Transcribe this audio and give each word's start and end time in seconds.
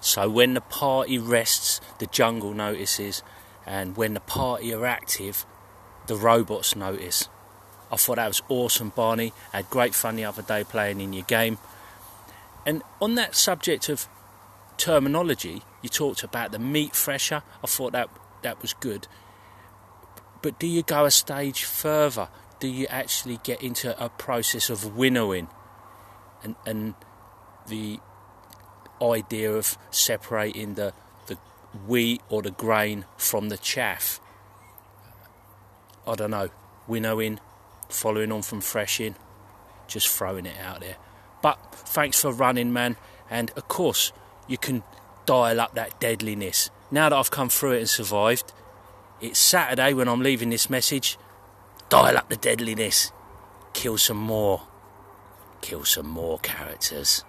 So 0.00 0.28
when 0.28 0.54
the 0.54 0.60
party 0.60 1.18
rests, 1.18 1.80
the 1.98 2.06
jungle 2.06 2.54
notices, 2.54 3.22
and 3.66 3.96
when 3.96 4.14
the 4.14 4.20
party 4.20 4.72
are 4.72 4.86
active, 4.86 5.44
the 6.06 6.16
robots 6.16 6.74
notice. 6.74 7.28
I 7.90 7.96
thought 7.96 8.16
that 8.16 8.28
was 8.28 8.42
awesome, 8.48 8.90
Barney. 8.90 9.32
I 9.52 9.58
had 9.58 9.70
great 9.70 9.94
fun 9.94 10.16
the 10.16 10.24
other 10.24 10.42
day 10.42 10.64
playing 10.64 11.00
in 11.00 11.12
your 11.12 11.24
game. 11.24 11.58
And 12.66 12.82
on 13.00 13.14
that 13.14 13.34
subject 13.34 13.88
of 13.88 14.08
terminology, 14.76 15.62
you 15.82 15.88
talked 15.88 16.22
about 16.22 16.52
the 16.52 16.58
meat 16.58 16.94
thresher. 16.94 17.42
I 17.62 17.66
thought 17.66 17.92
that 17.92 18.08
that 18.42 18.60
was 18.62 18.74
good. 18.74 19.06
But 20.42 20.58
do 20.58 20.66
you 20.66 20.82
go 20.82 21.04
a 21.04 21.10
stage 21.10 21.64
further? 21.64 22.28
Do 22.60 22.68
you 22.68 22.86
actually 22.88 23.40
get 23.42 23.62
into 23.62 24.02
a 24.02 24.08
process 24.08 24.70
of 24.70 24.96
winnowing 24.96 25.48
and 26.42 26.56
and 26.66 26.94
the 27.66 28.00
idea 29.02 29.52
of 29.52 29.78
separating 29.90 30.74
the 30.74 30.92
the 31.26 31.36
wheat 31.86 32.22
or 32.28 32.42
the 32.42 32.50
grain 32.50 33.04
from 33.16 33.48
the 33.48 33.58
chaff? 33.58 34.20
I 36.06 36.14
don't 36.14 36.30
know, 36.30 36.48
winnowing, 36.86 37.40
following 37.88 38.32
on 38.32 38.42
from 38.42 38.60
threshing, 38.60 39.14
just 39.86 40.08
throwing 40.08 40.46
it 40.46 40.58
out 40.58 40.80
there. 40.80 40.96
But 41.42 41.58
thanks 41.72 42.20
for 42.20 42.32
running, 42.32 42.72
man. 42.72 42.96
And 43.30 43.50
of 43.56 43.68
course, 43.68 44.12
you 44.46 44.58
can 44.58 44.82
dial 45.26 45.60
up 45.60 45.74
that 45.74 46.00
deadliness. 46.00 46.70
Now 46.90 47.10
that 47.10 47.16
I've 47.16 47.30
come 47.30 47.50
through 47.50 47.72
it 47.72 47.80
and 47.80 47.88
survived, 47.88 48.52
it's 49.20 49.38
Saturday 49.38 49.92
when 49.92 50.08
I'm 50.08 50.20
leaving 50.20 50.50
this 50.50 50.70
message. 50.70 51.18
Dial 51.88 52.16
up 52.16 52.28
the 52.28 52.36
deadliness. 52.36 53.12
Kill 53.72 53.98
some 53.98 54.16
more. 54.16 54.62
Kill 55.60 55.84
some 55.84 56.08
more 56.08 56.38
characters. 56.38 57.24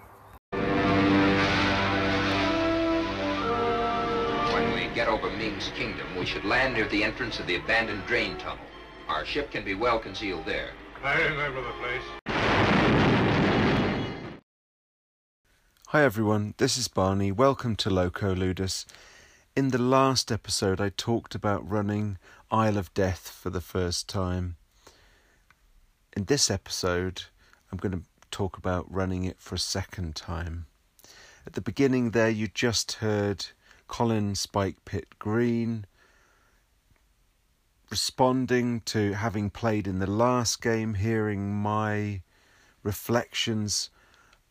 Over 5.20 5.36
Ming's 5.36 5.70
kingdom, 5.76 6.08
we 6.17 6.25
should 6.25 6.45
land 6.45 6.75
near 6.75 6.88
the 6.88 7.03
entrance 7.03 7.39
of 7.39 7.48
the 7.48 7.56
abandoned 7.56 8.06
drain 8.06 8.38
tunnel. 8.38 8.64
Our 9.09 9.26
ship 9.26 9.52
can 9.52 9.66
be 9.66 9.76
well 9.76 10.00
concealed 10.00 10.45
there. 10.45 10.70
I 11.03 11.22
remember 11.22 11.61
the 11.61 11.73
place. 11.73 12.02
Hi 15.88 16.03
everyone, 16.03 16.53
this 16.58 16.78
is 16.78 16.88
Barney. 16.88 17.34
Welcome 17.34 17.76
to 17.78 17.89
Loco 17.89 18.34
Ludus. 18.34 18.86
In 19.58 19.70
the 19.70 19.78
last 19.78 20.31
episode, 20.31 20.80
I 20.80 20.88
talked 20.89 21.36
about 21.36 21.70
running 21.70 22.17
Isle 22.50 22.78
of 22.78 22.94
Death 22.94 23.28
for 23.28 23.50
the 23.50 23.59
first 23.59 24.08
time. 24.08 24.56
In 26.16 26.26
this 26.26 26.50
episode, 26.50 27.23
I'm 27.72 27.78
going 27.78 27.92
to 27.92 28.04
talk 28.31 28.58
about 28.58 28.89
running 28.89 29.26
it 29.26 29.38
for 29.39 29.56
a 29.56 29.59
second 29.59 30.16
time. 30.16 30.67
At 31.45 31.54
the 31.54 31.61
beginning, 31.61 32.11
there, 32.11 32.30
you 32.30 32.48
just 32.48 32.94
heard 32.94 33.48
Colin 33.90 34.36
Spike 34.36 34.86
Pitt 34.86 35.20
Green 35.20 35.86
responding 37.90 38.82
to 38.82 39.14
having 39.14 39.50
played 39.50 39.88
in 39.88 39.98
the 39.98 40.09
last 40.09 40.62
game, 40.62 40.94
hearing 40.94 41.54
my 41.54 42.22
reflections 42.84 43.90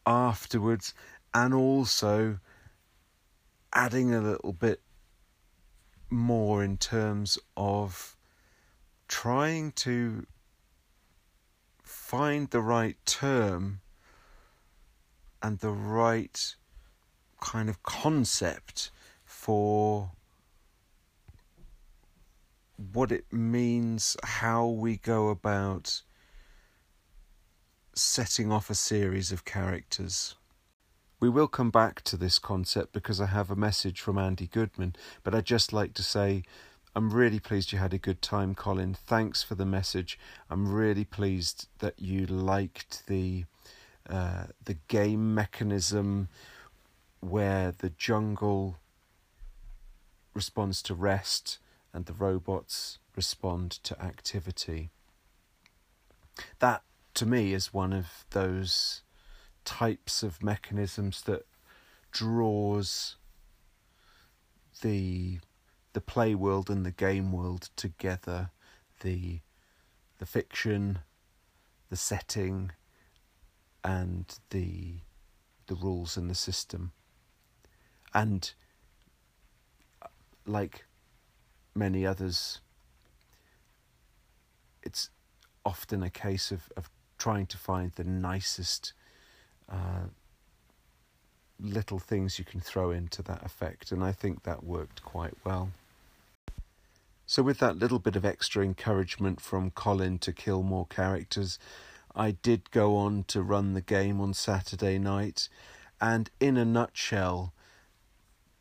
afterwards 0.04 0.92
and 1.32 1.54
also 1.54 2.40
adding 3.72 4.12
a 4.12 4.20
little 4.20 4.52
bit 4.52 4.80
more 6.10 6.64
in 6.64 6.76
terms 6.76 7.38
of 7.56 8.16
trying 9.06 9.70
to 9.72 10.26
find 11.82 12.50
the 12.50 12.60
right 12.60 12.96
term 13.06 13.80
and 15.40 15.60
the 15.60 15.70
right 15.70 16.56
kind 17.40 17.68
of 17.68 17.82
concept 17.84 18.90
for 19.48 20.10
what 22.92 23.10
it 23.10 23.32
means, 23.32 24.14
how 24.22 24.66
we 24.66 24.98
go 24.98 25.30
about 25.30 26.02
setting 27.94 28.52
off 28.52 28.68
a 28.68 28.74
series 28.74 29.32
of 29.32 29.46
characters. 29.46 30.34
We 31.18 31.30
will 31.30 31.48
come 31.48 31.70
back 31.70 32.02
to 32.02 32.18
this 32.18 32.38
concept 32.38 32.92
because 32.92 33.22
I 33.22 33.26
have 33.26 33.50
a 33.50 33.56
message 33.56 34.02
from 34.02 34.18
Andy 34.18 34.48
Goodman, 34.48 34.94
but 35.24 35.34
I'd 35.34 35.46
just 35.46 35.72
like 35.72 35.94
to 35.94 36.02
say 36.02 36.42
I'm 36.94 37.08
really 37.08 37.40
pleased 37.40 37.72
you 37.72 37.78
had 37.78 37.94
a 37.94 37.98
good 37.98 38.20
time, 38.20 38.54
Colin. 38.54 38.92
Thanks 38.92 39.42
for 39.42 39.54
the 39.54 39.64
message. 39.64 40.18
I'm 40.50 40.70
really 40.70 41.06
pleased 41.06 41.68
that 41.78 41.94
you 41.96 42.26
liked 42.26 43.06
the 43.06 43.46
uh, 44.10 44.48
the 44.62 44.76
game 44.88 45.34
mechanism 45.34 46.28
where 47.20 47.72
the 47.72 47.88
jungle 47.88 48.76
responds 50.38 50.82
to 50.82 50.94
rest 50.94 51.58
and 51.92 52.06
the 52.06 52.12
robots 52.12 53.00
respond 53.16 53.72
to 53.72 54.00
activity. 54.00 54.88
That, 56.60 56.84
to 57.14 57.26
me, 57.26 57.52
is 57.54 57.74
one 57.74 57.92
of 57.92 58.24
those 58.30 59.02
types 59.64 60.22
of 60.22 60.40
mechanisms 60.40 61.22
that 61.22 61.44
draws 62.12 63.16
the 64.80 65.40
the 65.92 66.00
play 66.00 66.36
world 66.36 66.70
and 66.70 66.86
the 66.86 66.92
game 66.92 67.32
world 67.32 67.70
together 67.74 68.52
the 69.00 69.40
the 70.18 70.26
fiction 70.26 71.00
the 71.90 71.96
setting 71.96 72.70
and 73.82 74.38
the 74.50 75.00
the 75.66 75.74
rules 75.74 76.16
and 76.16 76.30
the 76.30 76.36
system 76.36 76.92
and 78.14 78.54
like 80.48 80.84
many 81.74 82.06
others 82.06 82.60
it's 84.82 85.10
often 85.64 86.02
a 86.02 86.10
case 86.10 86.50
of, 86.50 86.72
of 86.76 86.88
trying 87.18 87.46
to 87.46 87.58
find 87.58 87.92
the 87.92 88.04
nicest 88.04 88.94
uh, 89.70 90.06
little 91.60 91.98
things 91.98 92.38
you 92.38 92.44
can 92.44 92.60
throw 92.60 92.90
into 92.90 93.22
that 93.22 93.44
effect, 93.44 93.92
and 93.92 94.02
I 94.02 94.12
think 94.12 94.44
that 94.44 94.64
worked 94.64 95.02
quite 95.02 95.34
well. 95.44 95.70
So, 97.26 97.42
with 97.42 97.58
that 97.58 97.76
little 97.76 97.98
bit 97.98 98.16
of 98.16 98.24
extra 98.24 98.64
encouragement 98.64 99.40
from 99.40 99.70
Colin 99.72 100.18
to 100.20 100.32
kill 100.32 100.62
more 100.62 100.86
characters, 100.86 101.58
I 102.16 102.30
did 102.30 102.70
go 102.70 102.96
on 102.96 103.24
to 103.24 103.42
run 103.42 103.74
the 103.74 103.82
game 103.82 104.20
on 104.20 104.32
Saturday 104.32 104.98
night, 104.98 105.50
and 106.00 106.30
in 106.40 106.56
a 106.56 106.64
nutshell, 106.64 107.52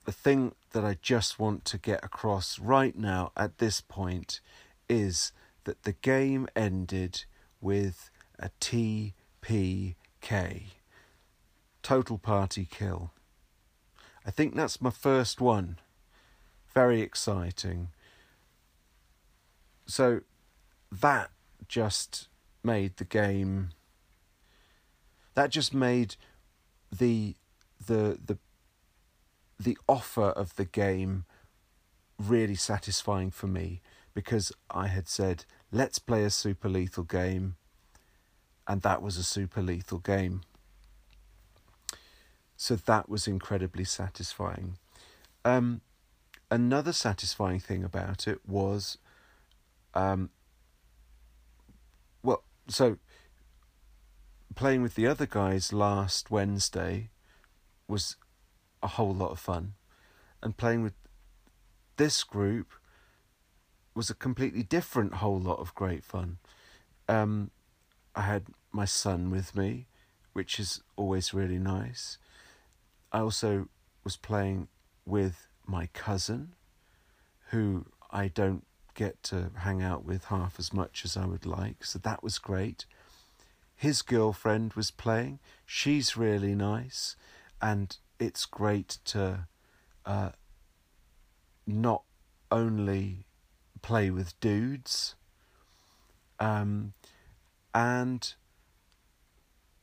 the 0.08 0.14
thing 0.14 0.56
that 0.72 0.86
I 0.86 0.98
just 1.02 1.38
want 1.38 1.66
to 1.66 1.78
get 1.78 2.02
across 2.02 2.58
right 2.60 2.98
now 2.98 3.34
at 3.36 3.58
this 3.58 3.82
point 3.82 4.40
is 4.88 5.34
that 5.66 5.84
the 5.84 5.92
game 5.92 6.48
ended 6.56 7.26
with 7.60 8.10
a 8.40 8.50
TPK 8.62 9.94
total 11.84 12.18
party 12.18 12.66
kill. 12.72 13.12
I 14.26 14.32
think 14.32 14.56
that's 14.56 14.82
my 14.82 14.92
first 14.92 15.42
one. 15.42 15.78
Very 16.74 17.02
exciting. 17.02 17.90
So 19.88 20.22
that 20.90 21.32
just 21.68 22.30
made 22.64 22.96
the 22.96 23.04
game 23.04 23.72
that 25.34 25.50
just 25.50 25.74
made 25.74 26.16
the 26.98 27.36
the 27.86 28.18
the 28.26 28.38
the 29.60 29.78
offer 29.88 30.30
of 30.30 30.56
the 30.56 30.66
game 30.66 31.26
really 32.18 32.56
satisfying 32.56 33.32
for 33.32 33.48
me 33.48 33.82
because 34.14 34.52
I 34.70 34.88
had 34.88 35.08
said 35.08 35.46
let's 35.72 36.00
play 36.00 36.24
a 36.24 36.30
super 36.30 36.70
lethal 36.70 37.04
game 37.04 37.56
and 38.68 38.82
that 38.82 39.02
was 39.02 39.18
a 39.18 39.24
super 39.24 39.62
lethal 39.62 40.00
game 40.00 40.42
so 42.58 42.76
that 42.76 43.08
was 43.08 43.28
incredibly 43.28 43.84
satisfying. 43.84 44.80
Um, 45.46 45.82
another 46.50 46.92
satisfying 46.92 47.60
thing 47.60 47.84
about 47.84 48.28
it 48.28 48.40
was, 48.48 48.98
um, 49.94 50.32
well, 52.24 52.44
so 52.68 52.98
playing 54.56 54.82
with 54.82 54.96
the 54.96 55.06
other 55.06 55.28
guys 55.28 55.72
last 55.72 56.32
Wednesday 56.32 57.10
was 57.88 58.16
a 58.88 58.96
whole 58.96 59.14
lot 59.14 59.32
of 59.32 59.40
fun, 59.40 59.74
and 60.42 60.56
playing 60.56 60.82
with 60.82 60.94
this 61.98 62.24
group 62.24 62.68
was 63.94 64.10
a 64.10 64.16
completely 64.16 64.64
different 64.64 65.16
whole 65.16 65.42
lot 65.50 65.60
of 65.60 65.76
great 65.76 66.06
fun. 66.06 66.38
Um, 67.10 67.52
I 68.16 68.22
had 68.22 68.44
my 68.72 68.86
son 68.86 69.30
with 69.30 69.56
me, 69.58 69.88
which 70.32 70.58
is 70.58 70.82
always 70.96 71.34
really 71.34 71.60
nice. 71.60 72.18
I 73.12 73.20
also 73.20 73.68
was 74.06 74.16
playing 74.16 74.70
with 75.06 75.48
my 75.66 75.88
cousin, 75.88 76.54
who 77.52 77.88
I 78.10 78.30
don't 78.30 78.66
get 78.94 79.22
to 79.24 79.52
hang 79.66 79.82
out 79.82 80.06
with 80.06 80.26
half 80.26 80.60
as 80.60 80.72
much 80.72 81.04
as 81.04 81.18
I 81.18 81.26
would 81.26 81.46
like, 81.46 81.84
so 81.84 82.00
that 82.00 82.24
was 82.24 82.40
great. 82.40 82.86
His 83.76 84.02
girlfriend 84.02 84.74
was 84.74 84.92
playing, 84.92 85.40
she's 85.66 86.16
really 86.16 86.56
nice, 86.56 87.18
and 87.62 87.98
it's 88.20 88.46
great 88.46 88.98
to 89.06 89.48
uh, 90.06 90.30
not 91.66 92.04
only 92.52 93.26
play 93.82 94.10
with 94.10 94.40
dudes, 94.40 95.16
um, 96.40 96.94
and 97.74 98.34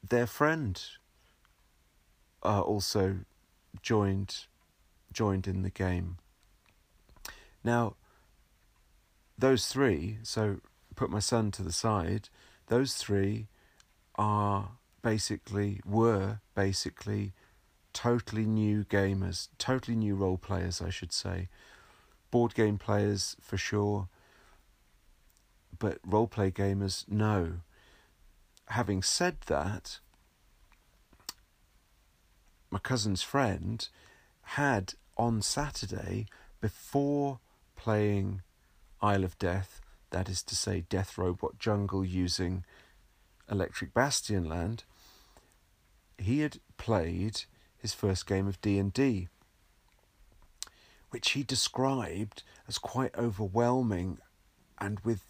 their 0.09 0.27
friend 0.27 0.83
uh, 2.43 2.61
also 2.61 3.21
joined 3.83 4.47
joined 5.13 5.47
in 5.47 5.63
the 5.63 5.71
game. 5.71 6.19
Now, 7.63 7.95
those 9.39 9.67
three, 9.69 10.19
so 10.23 10.61
put 10.97 11.11
my 11.11 11.21
son 11.21 11.51
to 11.53 11.63
the 11.63 11.73
side, 11.73 12.29
those 12.67 12.95
three 12.95 13.47
are 14.17 14.73
basically, 15.03 15.81
were 15.85 16.41
basically 16.55 17.33
totally 17.95 18.45
new 18.45 18.85
gamers, 18.85 19.49
totally 19.57 19.97
new 19.97 20.15
role 20.15 20.37
players, 20.37 20.83
I 20.83 20.91
should 20.91 21.13
say. 21.13 21.49
Board 22.31 22.55
game 22.55 22.77
players 22.77 23.37
for 23.41 23.57
sure, 23.57 24.09
but 25.79 25.99
role 26.05 26.27
play 26.27 26.51
gamers, 26.51 27.05
no. 27.09 27.61
Having 28.69 29.05
said 29.05 29.39
that, 29.47 30.01
my 32.71 32.79
cousin's 32.79 33.23
friend 33.23 33.89
had 34.43 34.95
on 35.17 35.41
Saturday, 35.41 36.27
before 36.61 37.39
playing 37.77 38.43
Isle 39.01 39.25
of 39.25 39.39
Death, 39.39 39.81
that 40.11 40.29
is 40.29 40.43
to 40.45 40.57
say, 40.57 40.85
Death 40.89 41.17
Robot 41.17 41.59
Jungle 41.59 42.05
using 42.05 42.65
Electric 43.51 43.95
Bastion 43.95 44.49
Land, 44.49 44.85
he 46.19 46.41
had 46.41 46.59
played 46.77 47.45
his 47.85 47.93
first 47.93 48.27
game 48.27 48.49
of 48.49 48.59
D&D 48.63 49.29
which 51.11 51.33
he 51.33 51.45
described 51.45 52.43
as 52.67 52.77
quite 52.77 53.15
overwhelming 53.17 54.19
and 54.79 54.99
with 55.05 55.23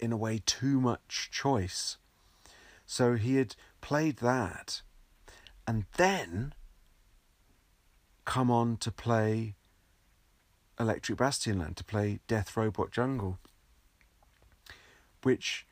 in 0.00 0.10
a 0.10 0.16
way 0.16 0.42
too 0.44 0.80
much 0.80 1.28
choice. 1.30 1.98
So 2.84 3.14
he 3.14 3.36
had 3.36 3.54
played 3.80 4.16
that 4.16 4.80
and 5.68 5.84
then 5.96 6.52
come 8.24 8.50
on 8.50 8.76
to 8.78 8.90
play 8.90 9.54
Electric 10.80 11.18
Bastion 11.18 11.60
Land, 11.60 11.76
to 11.76 11.84
play 11.84 12.18
Death 12.26 12.56
Robot 12.56 12.90
Jungle, 12.90 13.38
which 15.22 15.64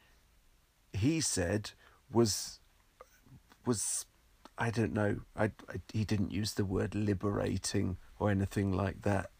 he 0.92 1.20
said 1.20 1.72
was 2.12 2.60
was 3.66 4.06
I 4.58 4.70
don't 4.70 4.92
know. 4.92 5.20
I, 5.36 5.44
I, 5.44 5.80
he 5.92 6.04
didn't 6.04 6.32
use 6.32 6.54
the 6.54 6.64
word 6.64 6.94
liberating 6.94 7.96
or 8.18 8.30
anything 8.30 8.72
like 8.72 9.02
that, 9.02 9.30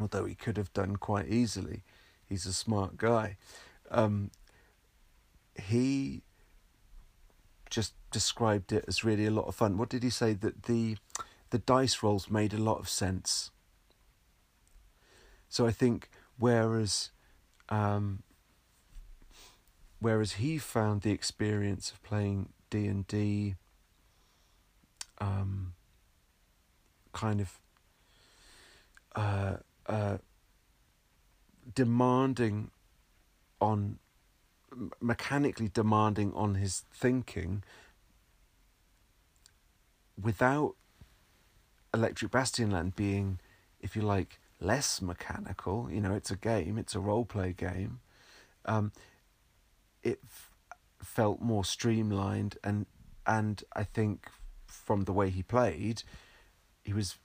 although 0.00 0.24
he 0.24 0.34
could 0.34 0.56
have 0.56 0.72
done 0.72 0.96
quite 0.96 1.28
easily. 1.28 1.82
He's 2.24 2.46
a 2.46 2.54
smart 2.54 2.96
guy. 2.96 3.36
Um, 3.90 4.30
he 5.62 6.22
just 7.68 7.92
described 8.10 8.72
it 8.72 8.84
as 8.88 9.04
really 9.04 9.26
a 9.26 9.30
lot 9.30 9.46
of 9.46 9.54
fun. 9.54 9.76
What 9.76 9.90
did 9.90 10.02
he 10.02 10.10
say 10.10 10.32
that 10.32 10.64
the 10.64 10.96
the 11.50 11.58
dice 11.58 12.02
rolls 12.02 12.30
made 12.30 12.54
a 12.54 12.58
lot 12.58 12.78
of 12.78 12.88
sense? 12.88 13.50
So 15.48 15.66
I 15.66 15.70
think 15.70 16.08
whereas 16.38 17.10
um, 17.68 18.22
whereas 20.00 20.32
he 20.32 20.56
found 20.56 21.02
the 21.02 21.10
experience 21.10 21.90
of 21.90 22.02
playing 22.02 22.48
D 22.70 22.86
and 22.86 23.06
D 23.06 23.56
um, 25.24 25.72
kind 27.12 27.40
of 27.40 27.58
uh, 29.16 29.56
uh, 29.86 30.18
demanding 31.74 32.70
on 33.60 33.98
mechanically 35.00 35.70
demanding 35.72 36.32
on 36.34 36.56
his 36.56 36.82
thinking 36.92 37.62
without 40.20 40.74
Electric 41.94 42.30
Bastion 42.32 42.70
Land 42.72 42.96
being, 42.96 43.38
if 43.80 43.94
you 43.94 44.02
like, 44.02 44.40
less 44.60 45.00
mechanical. 45.00 45.88
You 45.90 46.00
know, 46.00 46.12
it's 46.12 46.30
a 46.30 46.36
game, 46.36 46.76
it's 46.76 46.94
a 46.94 47.00
role 47.00 47.24
play 47.24 47.52
game. 47.52 48.00
Um, 48.64 48.92
it 50.02 50.18
f- 50.24 50.50
felt 51.02 51.40
more 51.40 51.64
streamlined, 51.64 52.58
and 52.64 52.86
and 53.26 53.62
I 53.74 53.84
think 53.84 54.28
from 54.84 55.02
the 55.02 55.12
way 55.12 55.30
he 55.30 55.42
played, 55.42 56.02
he 56.82 56.92
was 56.92 57.16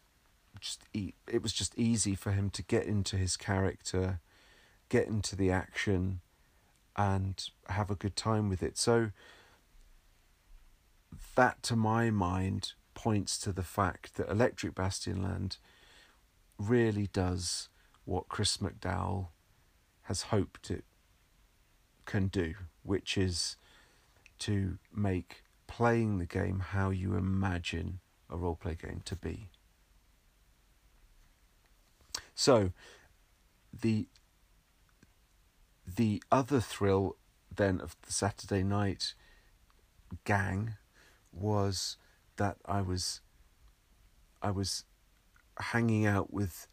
just 0.60 0.84
it 0.94 1.42
was 1.42 1.54
just 1.54 1.78
easy 1.78 2.16
for 2.16 2.32
him 2.32 2.50
to 2.50 2.64
get 2.64 2.86
into 2.86 3.16
his 3.16 3.38
character, 3.38 4.20
get 4.90 5.08
into 5.08 5.36
the 5.36 5.52
action, 5.52 6.22
and 6.96 7.50
have 7.68 7.92
a 7.92 7.96
good 7.96 8.16
time 8.16 8.50
with 8.50 8.64
it. 8.64 8.78
So 8.78 9.12
that, 11.36 11.62
to 11.64 11.76
my 11.76 12.10
mind, 12.10 12.74
points 12.94 13.38
to 13.40 13.52
the 13.52 13.64
fact 13.64 14.16
that 14.16 14.30
Electric 14.30 14.76
Bastion 14.76 15.24
Land 15.24 15.58
really 16.58 17.08
does 17.08 17.70
what 18.06 18.28
Chris 18.28 18.58
McDowell 18.58 19.28
has 20.04 20.24
hoped 20.24 20.70
it 20.72 20.84
can 22.06 22.28
do, 22.28 22.56
which 22.84 23.18
is 23.18 23.56
to 24.40 24.78
make 24.94 25.44
playing 25.70 26.18
the 26.18 26.26
game 26.26 26.60
how 26.60 26.90
you 26.90 27.16
imagine 27.16 28.00
a 28.28 28.36
roleplay 28.36 28.78
game 28.78 29.02
to 29.06 29.16
be. 29.16 29.50
So, 32.34 32.72
the 33.72 34.08
the 35.86 36.22
other 36.32 36.60
thrill 36.60 37.18
then 37.56 37.80
of 37.82 37.96
the 38.02 38.12
Saturday 38.12 38.64
night 38.64 39.14
gang 40.26 40.76
was 41.32 41.98
that 42.38 42.58
I 42.66 42.82
was 42.82 43.22
I 44.42 44.50
was 44.50 44.86
hanging 45.60 46.08
out 46.08 46.34
with 46.34 46.68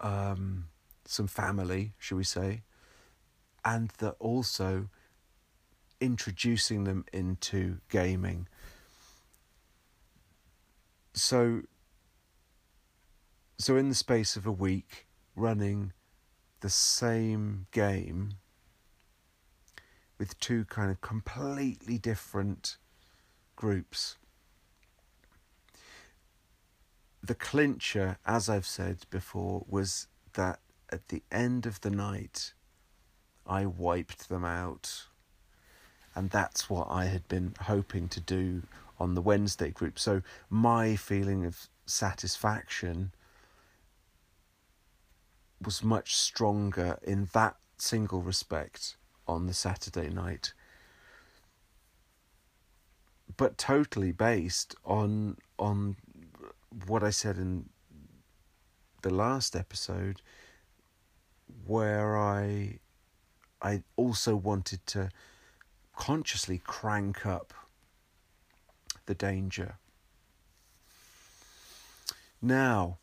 um, 0.00 0.68
some 1.04 1.26
family, 1.26 1.94
shall 1.98 2.18
we 2.18 2.24
say, 2.24 2.62
and 3.64 3.90
that 3.98 4.14
also 4.20 4.88
introducing 6.00 6.84
them 6.84 7.04
into 7.12 7.78
gaming. 7.88 8.48
So 11.14 11.62
so 13.58 13.76
in 13.76 13.88
the 13.88 13.94
space 13.94 14.36
of 14.36 14.46
a 14.46 14.52
week 14.52 15.06
running 15.36 15.92
the 16.60 16.70
same 16.70 17.66
game 17.70 18.34
with 20.18 20.38
two 20.40 20.64
kind 20.64 20.90
of 20.90 21.00
completely 21.00 21.98
different 21.98 22.76
groups. 23.56 24.16
The 27.22 27.34
clincher, 27.34 28.18
as 28.26 28.48
I've 28.48 28.66
said 28.66 29.06
before, 29.10 29.64
was 29.68 30.08
that 30.34 30.60
at 30.90 31.08
the 31.08 31.22
end 31.32 31.66
of 31.66 31.80
the 31.80 31.90
night, 31.90 32.52
I 33.46 33.66
wiped 33.66 34.28
them 34.28 34.44
out. 34.44 35.06
And 36.14 36.30
that's 36.30 36.70
what 36.70 36.86
I 36.90 37.06
had 37.06 37.26
been 37.28 37.54
hoping 37.62 38.08
to 38.08 38.20
do 38.20 38.62
on 38.98 39.14
the 39.14 39.20
Wednesday 39.20 39.70
group. 39.70 39.98
So 39.98 40.22
my 40.48 40.96
feeling 40.96 41.44
of 41.44 41.68
satisfaction 41.86 43.12
was 45.62 45.82
much 45.82 46.14
stronger 46.14 46.98
in 47.02 47.28
that 47.32 47.56
single 47.78 48.22
respect 48.22 48.96
on 49.26 49.46
the 49.46 49.54
Saturday 49.54 50.08
night. 50.08 50.52
But 53.36 53.58
totally 53.58 54.12
based 54.12 54.76
on 54.84 55.38
on 55.58 55.96
what 56.86 57.02
I 57.02 57.10
said 57.10 57.36
in 57.36 57.68
the 59.02 59.10
last 59.10 59.56
episode 59.56 60.20
where 61.66 62.16
I 62.16 62.78
I 63.62 63.82
also 63.96 64.36
wanted 64.36 64.86
to 64.88 65.10
consciously 65.96 66.60
crank 66.64 67.24
up 67.26 67.54
the 69.06 69.14
danger. 69.14 69.76
Now, 72.40 72.98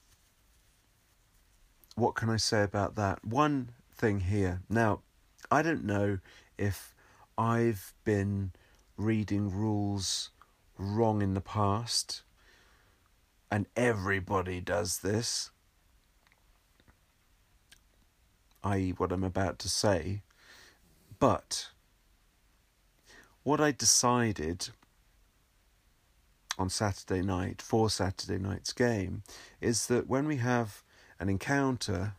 what 1.96 2.16
can 2.16 2.30
I 2.30 2.38
say 2.38 2.64
about 2.64 2.96
that? 2.96 3.26
One 3.26 3.70
thing 3.94 4.22
here. 4.22 4.62
Now, 4.70 5.02
I 5.50 5.62
don't 5.62 5.84
know 5.84 6.20
if 6.58 6.94
I've 7.38 7.94
been 8.04 8.52
reading 8.98 9.52
rules 9.52 10.30
wrong 10.78 11.22
in 11.22 11.34
the 11.34 11.42
past, 11.42 12.22
and 13.50 13.66
everybody 13.76 14.62
does 14.62 15.00
this, 15.00 15.50
i.e., 18.64 18.94
what 18.96 19.12
I'm 19.12 19.24
about 19.24 19.60
to 19.60 19.70
say, 19.70 20.22
but 21.20 21.71
what 23.44 23.60
I 23.60 23.72
decided 23.72 24.70
on 26.60 26.70
Saturday 26.70 27.22
night 27.22 27.62
for 27.62 27.90
Saturday 27.90 28.38
night's 28.38 28.74
game 28.74 29.24
is 29.60 29.88
that 29.88 30.08
when 30.08 30.28
we 30.28 30.38
have 30.38 30.84
an 31.20 31.30
encounter, 31.30 32.14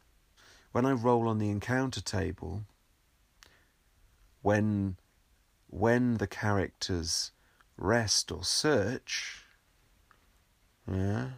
when 0.73 0.85
I 0.85 0.93
roll 0.93 1.29
on 1.29 1.39
the 1.39 1.51
encounter 1.51 2.01
table, 2.01 2.63
when 4.43 4.97
when 5.69 6.19
the 6.19 6.27
characters 6.27 7.31
rest 7.79 8.31
or 8.31 8.45
search, 8.45 9.45
yeah, 10.91 11.29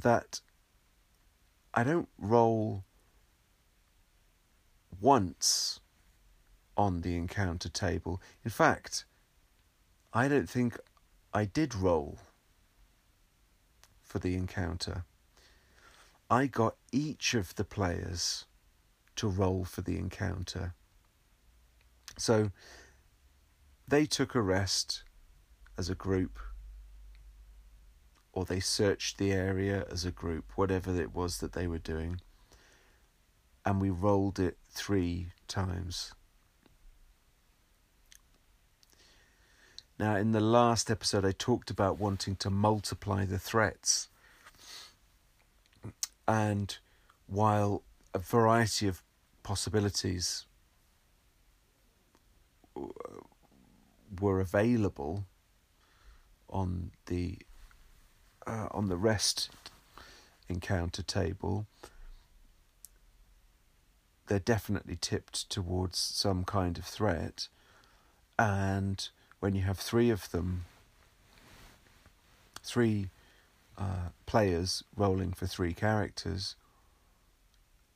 that 0.00 0.40
I 1.74 1.84
don't 1.84 2.08
roll 2.18 2.84
once 5.00 5.80
on 6.76 7.00
the 7.00 7.16
encounter 7.16 7.68
table. 7.68 8.20
In 8.44 8.50
fact, 8.50 9.04
I 10.12 10.28
don't 10.28 10.48
think 10.48 10.78
I 11.32 11.44
did 11.44 11.74
roll 11.74 12.18
for 14.02 14.18
the 14.18 14.34
encounter. 14.34 15.04
I 16.30 16.46
got 16.46 16.76
each 16.92 17.34
of 17.34 17.54
the 17.54 17.64
players 17.64 18.46
to 19.16 19.28
roll 19.28 19.64
for 19.64 19.82
the 19.82 19.98
encounter. 19.98 20.74
So 22.18 22.50
they 23.88 24.06
took 24.06 24.34
a 24.34 24.40
rest 24.42 25.04
as 25.76 25.90
a 25.90 25.94
group, 25.94 26.38
or 28.32 28.44
they 28.44 28.60
searched 28.60 29.18
the 29.18 29.32
area 29.32 29.86
as 29.90 30.04
a 30.04 30.10
group, 30.10 30.52
whatever 30.56 30.98
it 31.00 31.14
was 31.14 31.38
that 31.38 31.52
they 31.52 31.66
were 31.66 31.78
doing, 31.78 32.20
and 33.64 33.80
we 33.80 33.90
rolled 33.90 34.38
it 34.38 34.58
three 34.70 35.28
times. 35.48 36.14
Now, 40.02 40.16
in 40.16 40.32
the 40.32 40.40
last 40.40 40.90
episode, 40.90 41.24
I 41.24 41.30
talked 41.30 41.70
about 41.70 42.00
wanting 42.00 42.34
to 42.40 42.50
multiply 42.50 43.24
the 43.24 43.38
threats. 43.38 44.08
And 46.26 46.76
while 47.28 47.84
a 48.12 48.18
variety 48.18 48.88
of 48.88 49.00
possibilities 49.44 50.44
were 54.20 54.40
available 54.40 55.24
on 56.50 56.90
the 57.06 57.38
uh, 58.44 58.66
on 58.72 58.88
the 58.88 58.96
rest 58.96 59.50
encounter 60.48 61.04
table, 61.04 61.66
they're 64.26 64.40
definitely 64.40 64.96
tipped 65.00 65.48
towards 65.48 65.96
some 65.96 66.42
kind 66.42 66.76
of 66.76 66.84
threat, 66.84 67.46
and 68.36 69.10
when 69.42 69.56
you 69.56 69.62
have 69.62 69.76
three 69.76 70.08
of 70.08 70.30
them, 70.30 70.64
three 72.62 73.10
uh, 73.76 74.10
players 74.24 74.84
rolling 74.94 75.32
for 75.32 75.48
three 75.48 75.74
characters, 75.74 76.54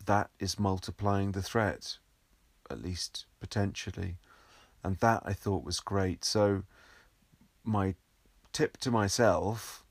that 0.04 0.28
is 0.40 0.58
multiplying 0.58 1.30
the 1.30 1.42
threat, 1.42 1.98
at 2.68 2.82
least 2.82 3.26
potentially. 3.38 4.16
And 4.82 4.96
that 4.96 5.22
I 5.24 5.34
thought 5.34 5.62
was 5.62 5.78
great. 5.78 6.24
So, 6.24 6.64
my 7.62 7.94
tip 8.52 8.76
to 8.78 8.90
myself 8.90 9.84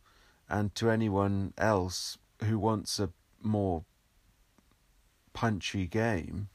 and 0.49 0.75
to 0.75 0.89
anyone 0.89 1.53
else 1.57 2.17
who 2.43 2.59
wants 2.59 2.99
a 2.99 3.11
more 3.41 3.85
punchy 5.31 5.87
game 5.87 6.49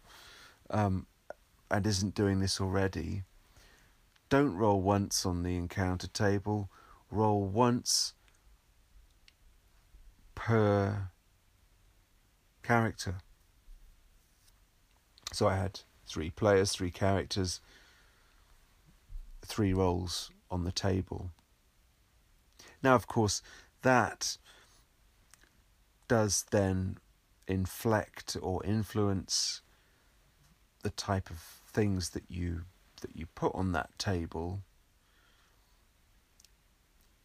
um, 0.68 1.06
and 1.70 1.86
isn't 1.86 2.14
doing 2.14 2.40
this 2.40 2.60
already 2.60 3.22
don't 4.30 4.56
roll 4.56 4.80
once 4.80 5.26
on 5.26 5.42
the 5.42 5.56
encounter 5.56 6.06
table, 6.06 6.70
roll 7.10 7.44
once 7.44 8.14
per 10.34 11.10
character. 12.62 13.16
So 15.32 15.48
I 15.48 15.56
had 15.56 15.80
three 16.06 16.30
players, 16.30 16.72
three 16.72 16.92
characters, 16.92 17.60
three 19.44 19.72
rolls 19.74 20.30
on 20.50 20.64
the 20.64 20.72
table. 20.72 21.32
Now, 22.82 22.94
of 22.94 23.06
course, 23.06 23.42
that 23.82 24.38
does 26.08 26.44
then 26.50 26.98
inflect 27.48 28.36
or 28.40 28.64
influence 28.64 29.60
the 30.82 30.90
type 30.90 31.30
of 31.30 31.38
things 31.72 32.10
that 32.10 32.24
you 32.28 32.62
that 33.00 33.16
you 33.16 33.26
put 33.26 33.54
on 33.54 33.72
that 33.72 33.98
table, 33.98 34.62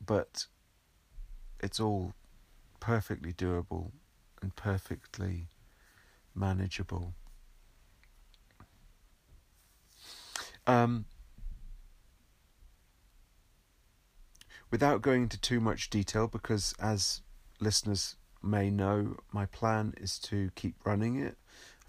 but 0.04 0.46
it's 1.60 1.80
all 1.80 2.14
perfectly 2.80 3.34
doable 3.34 3.92
and 4.42 4.56
perfectly 4.56 5.48
manageable. 6.34 7.14
Um, 10.68 11.06
without 14.72 15.02
going 15.02 15.24
into 15.24 15.40
too 15.40 15.60
much 15.60 15.90
detail, 15.90 16.28
because 16.28 16.74
as 16.80 17.22
listeners 17.60 18.16
may 18.42 18.70
know, 18.70 19.18
my 19.32 19.46
plan 19.46 19.94
is 19.98 20.20
to 20.20 20.52
keep 20.56 20.76
running 20.86 21.16
it 21.16 21.38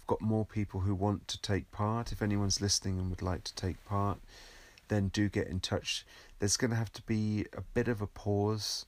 got 0.07 0.21
more 0.21 0.45
people 0.45 0.79
who 0.79 0.95
want 0.95 1.27
to 1.27 1.41
take 1.41 1.69
part. 1.71 2.11
If 2.11 2.21
anyone's 2.21 2.61
listening 2.61 2.97
and 2.97 3.09
would 3.09 3.21
like 3.21 3.43
to 3.43 3.55
take 3.55 3.83
part, 3.85 4.19
then 4.87 5.09
do 5.09 5.29
get 5.29 5.47
in 5.47 5.59
touch. 5.59 6.05
There's 6.39 6.57
going 6.57 6.71
to 6.71 6.77
have 6.77 6.93
to 6.93 7.01
be 7.01 7.45
a 7.55 7.61
bit 7.61 7.87
of 7.87 8.01
a 8.01 8.07
pause 8.07 8.85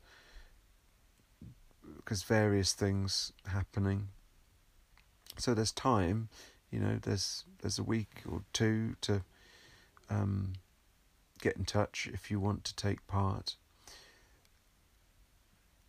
because 1.97 2.23
various 2.23 2.73
things 2.73 3.33
happening. 3.47 4.07
So 5.37 5.53
there's 5.53 5.71
time, 5.71 6.29
you 6.71 6.79
know. 6.79 6.97
There's 7.01 7.43
there's 7.61 7.79
a 7.79 7.83
week 7.83 8.21
or 8.29 8.43
two 8.53 8.95
to 9.01 9.21
um, 10.09 10.53
get 11.41 11.55
in 11.55 11.65
touch 11.65 12.09
if 12.13 12.31
you 12.31 12.39
want 12.39 12.63
to 12.65 12.75
take 12.75 13.05
part. 13.07 13.55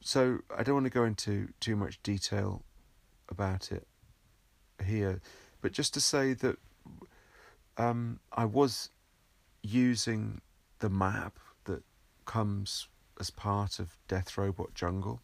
So 0.03 0.41
I 0.57 0.63
don't 0.63 0.75
want 0.75 0.87
to 0.87 0.91
go 0.91 1.05
into 1.05 1.49
too 1.61 1.77
much 1.77 2.03
detail 2.03 2.63
about 3.29 3.71
it 3.71 3.87
here, 4.83 5.21
but 5.61 5.73
just 5.73 5.95
to 5.95 6.01
say 6.01 6.33
that 6.35 6.57
um, 7.77 8.21
I 8.33 8.45
was 8.45 8.91
using 9.63 10.41
the 10.79 10.91
map 10.91 11.39
that 11.65 11.83
comes 12.25 12.89
as 13.19 13.31
part 13.31 13.79
of 13.79 13.97
Death 14.09 14.37
Robot 14.37 14.75
Jungle, 14.75 15.21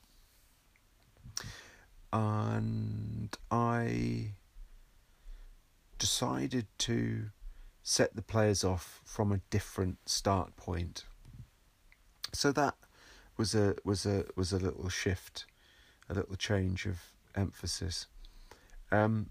and 2.13 3.37
I 3.51 4.33
decided 5.99 6.67
to 6.79 7.31
set 7.83 8.17
the 8.17 8.23
players 8.23 8.65
off 8.65 9.01
from 9.05 9.33
a 9.33 9.41
different 9.51 9.99
start 10.09 10.57
point. 10.57 11.05
So 12.33 12.53
that 12.53 12.75
was 13.37 13.55
a 13.55 13.77
was 13.85 14.05
a 14.07 14.25
was 14.35 14.53
a 14.53 14.59
little 14.59 14.89
shift, 14.89 15.47
a 16.09 16.15
little 16.15 16.37
change 16.37 16.87
of 16.87 17.01
emphasis. 17.35 18.07
Um, 18.91 19.31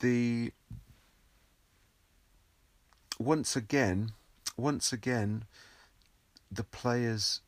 the 0.00 0.52
once 3.18 3.54
again, 3.54 4.12
once 4.56 4.92
again, 4.92 5.44
the 6.50 6.64
players 6.64 7.40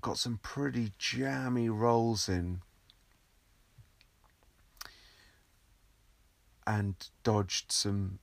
got 0.00 0.18
some 0.18 0.38
pretty 0.42 0.92
jammy 0.98 1.68
rolls 1.68 2.28
in 2.28 2.60
and 6.66 7.08
dodged 7.22 7.72
some 7.72 8.18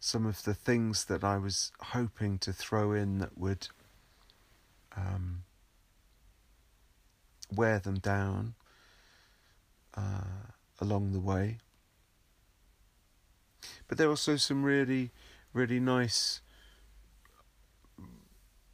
some 0.00 0.26
of 0.26 0.42
the 0.42 0.54
things 0.54 1.04
that 1.04 1.22
I 1.22 1.36
was 1.36 1.70
hoping 1.80 2.38
to 2.38 2.52
throw 2.52 2.92
in 2.92 3.18
that 3.18 3.38
would 3.38 3.68
um, 4.96 5.44
wear 7.54 7.78
them 7.78 8.00
down 8.00 8.54
uh, 9.96 10.50
along 10.80 11.12
the 11.12 11.20
way. 11.20 11.58
But 13.92 13.98
there 13.98 14.06
are 14.06 14.12
also 14.12 14.36
some 14.36 14.62
really, 14.64 15.10
really 15.52 15.78
nice 15.78 16.40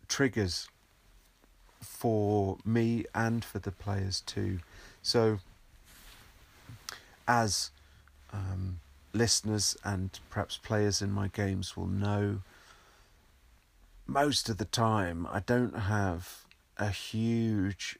triggers 0.07 0.69
for 1.81 2.59
me 2.65 3.05
and 3.13 3.45
for 3.45 3.59
the 3.59 3.73
players 3.73 4.21
too. 4.21 4.61
So, 5.03 5.41
as 7.27 7.73
um, 8.33 8.79
listeners 9.13 9.77
and 9.83 10.17
perhaps 10.31 10.57
players 10.57 11.03
in 11.03 11.11
my 11.11 11.27
games 11.27 11.77
will 11.77 11.89
know, 11.89 12.43
most 14.07 14.49
of 14.49 14.59
the 14.59 14.67
time 14.67 15.27
I 15.33 15.41
don't 15.41 15.81
have 15.81 16.45
a 16.77 16.91
huge 16.91 17.99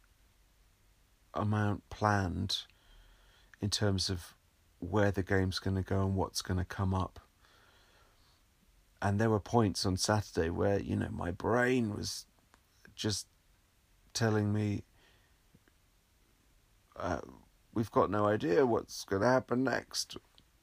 amount 1.35 1.83
planned 1.91 2.59
in 3.61 3.71
terms 3.71 4.09
of 4.09 4.35
where 4.81 5.11
the 5.11 5.23
game's 5.23 5.59
going 5.59 5.77
to 5.77 5.83
go 5.83 6.03
and 6.03 6.15
what's 6.17 6.43
going 6.43 6.59
to 6.59 6.65
come 6.65 6.95
up. 6.95 7.21
and 9.01 9.21
there 9.21 9.31
were 9.31 9.41
points 9.41 9.87
on 9.87 9.97
Saturday 9.97 10.51
where 10.51 10.79
you 10.81 10.97
know 10.97 11.09
my 11.11 11.31
brain 11.31 11.95
was 11.97 12.27
just 12.95 13.27
telling 14.13 14.53
me 14.53 14.83
uh, 16.97 17.21
we've 17.75 17.91
got 17.93 18.11
no 18.11 18.27
idea 18.27 18.67
what's 18.67 19.05
going 19.05 19.23
to 19.23 19.29
happen 19.29 19.63
next. 19.65 20.17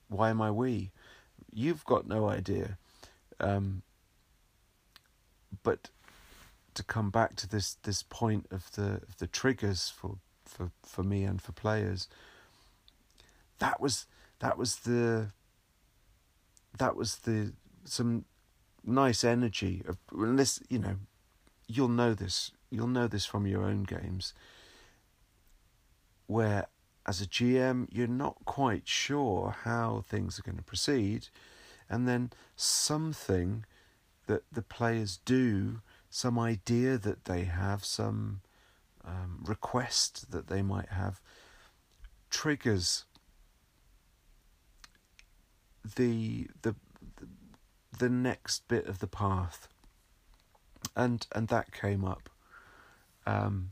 Why 0.09 0.29
am 0.29 0.41
I 0.41 0.51
we? 0.51 0.91
You've 1.53 1.85
got 1.85 2.07
no 2.07 2.27
idea. 2.29 2.77
Um, 3.39 3.83
but 5.63 5.89
to 6.73 6.83
come 6.83 7.09
back 7.09 7.35
to 7.37 7.47
this 7.47 7.75
this 7.83 8.03
point 8.03 8.47
of 8.51 8.71
the 8.73 9.01
of 9.07 9.17
the 9.19 9.27
triggers 9.27 9.89
for 9.89 10.17
for 10.45 10.71
for 10.83 11.03
me 11.03 11.23
and 11.23 11.41
for 11.41 11.53
players 11.53 12.07
that 13.59 13.79
was 13.79 14.05
that 14.39 14.57
was 14.57 14.77
the 14.77 15.31
that 16.77 16.95
was 16.95 17.17
the 17.17 17.53
some 17.83 18.25
nice 18.83 19.23
energy 19.23 19.83
of 19.87 19.97
this 20.11 20.59
you 20.69 20.79
know 20.79 20.95
you'll 21.67 21.87
know 21.87 22.13
this 22.13 22.51
you'll 22.69 22.87
know 22.87 23.07
this 23.07 23.25
from 23.25 23.47
your 23.47 23.63
own 23.63 23.83
games 23.83 24.33
where 26.27 26.67
as 27.07 27.21
a 27.21 27.25
GM 27.25 27.87
you're 27.91 28.07
not 28.07 28.37
quite 28.45 28.87
sure 28.87 29.55
how 29.63 30.03
things 30.07 30.39
are 30.39 30.43
going 30.43 30.57
to 30.57 30.63
proceed 30.63 31.27
and 31.89 32.07
then 32.07 32.31
something 32.55 33.65
that 34.27 34.43
the 34.51 34.61
players 34.61 35.19
do 35.25 35.81
some 36.09 36.39
idea 36.39 36.97
that 36.97 37.25
they 37.25 37.43
have, 37.43 37.83
some 37.83 38.41
um, 39.03 39.43
request 39.45 40.31
that 40.31 40.47
they 40.47 40.61
might 40.61 40.89
have, 40.89 41.19
triggers 42.29 43.05
the 45.95 46.47
the 46.61 46.75
the 47.97 48.09
next 48.09 48.67
bit 48.67 48.87
of 48.87 48.99
the 48.99 49.07
path, 49.07 49.67
and 50.95 51.27
and 51.33 51.47
that 51.49 51.71
came 51.71 52.03
up, 52.03 52.29
um, 53.25 53.71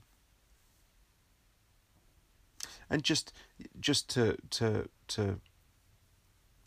and 2.89 3.03
just 3.03 3.33
just 3.79 4.09
to 4.11 4.37
to 4.51 4.89
to 5.07 5.39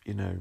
you 0.05 0.13
know 0.13 0.39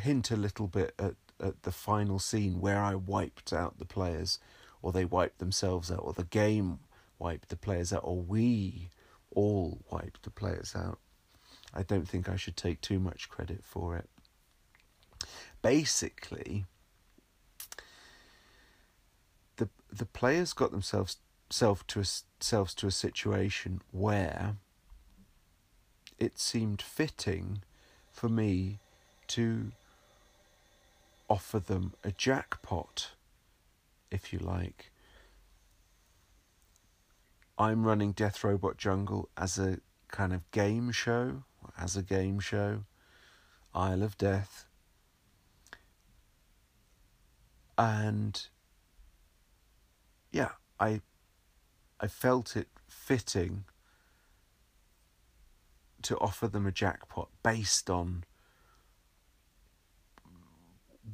hint 0.00 0.30
a 0.30 0.36
little 0.36 0.66
bit 0.66 0.94
at 0.98 1.14
at 1.40 1.62
the 1.62 1.72
final 1.72 2.18
scene 2.18 2.60
where 2.60 2.82
I 2.82 2.94
wiped 2.94 3.52
out 3.52 3.78
the 3.78 3.84
players, 3.84 4.38
or 4.82 4.92
they 4.92 5.04
wiped 5.04 5.38
themselves 5.38 5.90
out, 5.90 6.00
or 6.02 6.12
the 6.12 6.24
game 6.24 6.80
wiped 7.18 7.48
the 7.48 7.56
players 7.56 7.92
out, 7.92 8.02
or 8.04 8.20
we 8.20 8.90
all 9.30 9.80
wiped 9.90 10.22
the 10.22 10.30
players 10.30 10.74
out. 10.76 10.98
I 11.74 11.82
don't 11.82 12.08
think 12.08 12.28
I 12.28 12.36
should 12.36 12.56
take 12.56 12.80
too 12.80 12.98
much 12.98 13.28
credit 13.28 13.64
for 13.64 13.96
it. 13.96 14.08
Basically, 15.62 16.66
the 19.56 19.68
the 19.92 20.06
players 20.06 20.52
got 20.52 20.70
themselves 20.70 21.18
self 21.50 21.86
to 21.88 22.00
a, 22.00 22.04
selves 22.40 22.74
to 22.74 22.86
a 22.86 22.92
situation 22.92 23.80
where 23.90 24.56
it 26.18 26.38
seemed 26.38 26.82
fitting 26.82 27.62
for 28.10 28.28
me 28.28 28.80
to 29.28 29.72
offer 31.28 31.58
them 31.58 31.92
a 32.02 32.10
jackpot, 32.10 33.12
if 34.10 34.32
you 34.32 34.38
like. 34.38 34.90
I'm 37.58 37.84
running 37.84 38.12
Death 38.12 38.42
Robot 38.44 38.76
Jungle 38.76 39.28
as 39.36 39.58
a 39.58 39.78
kind 40.08 40.32
of 40.32 40.48
game 40.52 40.90
show, 40.90 41.44
as 41.78 41.96
a 41.96 42.02
game 42.02 42.40
show, 42.40 42.84
Isle 43.74 44.02
of 44.02 44.18
Death. 44.18 44.66
And 47.76 48.46
yeah, 50.32 50.52
I 50.80 51.00
I 52.00 52.06
felt 52.08 52.56
it 52.56 52.68
fitting 52.88 53.64
to 56.02 56.16
offer 56.18 56.48
them 56.48 56.66
a 56.66 56.72
jackpot 56.72 57.28
based 57.42 57.90
on 57.90 58.24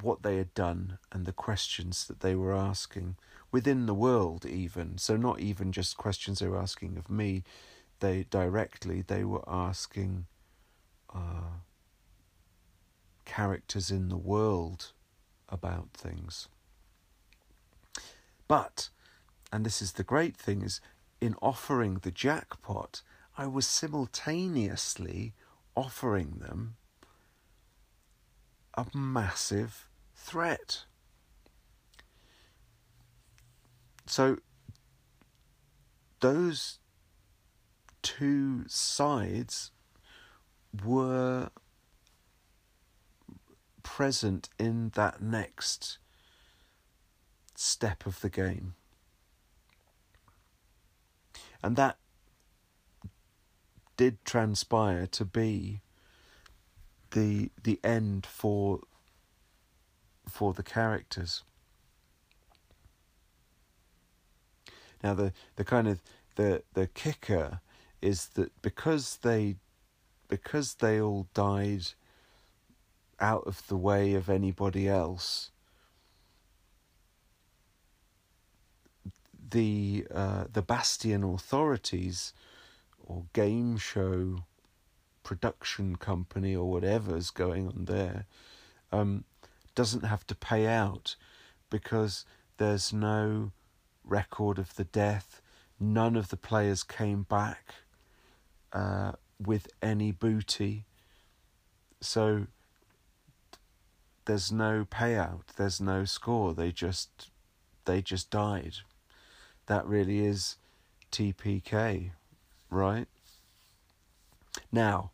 what 0.03 0.23
they 0.23 0.37
had 0.37 0.53
done 0.55 0.99
and 1.13 1.25
the 1.25 1.33
questions 1.33 2.07
that 2.07 2.21
they 2.21 2.35
were 2.35 2.55
asking 2.55 3.17
within 3.53 3.87
the 3.87 3.95
world 3.95 4.45
even 4.45 4.99
so 4.99 5.17
not 5.17 5.39
even 5.41 5.71
just 5.71 5.97
questions 5.97 6.41
they 6.41 6.49
were 6.49 6.61
asking 6.61 6.97
of 6.99 7.09
me 7.09 7.45
they 8.01 8.25
directly 8.29 9.03
they 9.03 9.25
were 9.25 9.45
asking 9.49 10.27
characters 13.25 13.91
in 13.91 14.09
the 14.09 14.17
world 14.17 14.93
about 15.49 15.89
things 15.93 16.49
but 18.47 18.91
and 19.53 19.65
this 19.65 19.81
is 19.81 19.93
the 19.93 20.05
great 20.05 20.37
thing 20.37 20.63
is 20.63 20.81
in 21.21 21.35
offering 21.41 21.95
the 22.03 22.11
jackpot 22.11 23.03
i 23.37 23.47
was 23.47 23.67
simultaneously 23.67 25.33
offering 25.77 26.39
them 26.41 26.77
a 28.75 28.87
massive 28.95 29.89
threat. 30.15 30.85
So, 34.07 34.39
those 36.21 36.79
two 38.03 38.65
sides 38.67 39.71
were 40.83 41.51
present 43.83 44.49
in 44.59 44.91
that 44.95 45.23
next 45.23 45.99
step 47.55 48.07
of 48.07 48.21
the 48.21 48.31
game. 48.31 48.75
And 51.63 51.77
that 51.77 51.99
did 53.97 54.25
transpire 54.25 55.07
to 55.07 55.25
be 55.25 55.81
the 57.13 57.51
the 57.63 57.79
end 57.85 58.27
for 58.27 58.81
for 60.29 60.53
the 60.53 60.63
characters. 60.63 61.43
Now 65.03 65.15
the 65.15 65.33
the 65.57 65.65
kind 65.65 65.87
of 65.87 66.03
the 66.35 66.63
the 66.75 66.89
kicker 66.89 67.61
is 68.03 68.27
that 68.35 68.51
because 68.61 69.19
they 69.23 69.57
because 70.37 70.75
they 70.75 71.01
all 71.01 71.29
died 71.33 71.87
out 73.21 73.45
of 73.47 73.67
the 73.69 73.77
way 73.77 74.15
of 74.15 74.29
anybody 74.29 74.89
else 74.89 75.51
the 79.51 80.05
uh, 80.13 80.45
the 80.53 80.63
Bastion 80.63 81.23
authorities 81.23 82.33
or 83.07 83.27
game 83.33 83.77
show 83.77 84.39
production 85.23 85.95
company 85.95 86.57
or 86.57 86.69
whatever's 86.69 87.31
going 87.31 87.69
on 87.69 87.85
there 87.85 88.27
um, 88.91 89.25
doesn't 89.77 90.05
have 90.05 90.27
to 90.27 90.35
pay 90.35 90.67
out 90.67 91.15
because 91.71 92.25
there's 92.57 92.93
no 92.93 93.53
record 94.05 94.59
of 94.59 94.75
the 94.75 94.85
death. 94.85 95.41
None 95.79 96.17
of 96.17 96.29
the 96.29 96.37
players 96.37 96.83
came 96.83 97.23
back 97.23 97.75
uh, 98.73 99.13
with 99.39 99.69
any 99.83 100.13
booty. 100.13 100.85
So 102.01 102.47
there's 104.25 104.51
no 104.51 104.87
payout, 104.91 105.47
there's 105.57 105.81
no 105.81 106.05
score. 106.05 106.55
They 106.55 106.73
just 106.73 107.31
they 107.85 108.01
just 108.03 108.31
died. 108.31 108.77
That 109.67 109.87
really 109.87 110.25
is 110.25 110.57
TPK, 111.13 112.11
right? 112.71 113.07
Now, 114.73 115.11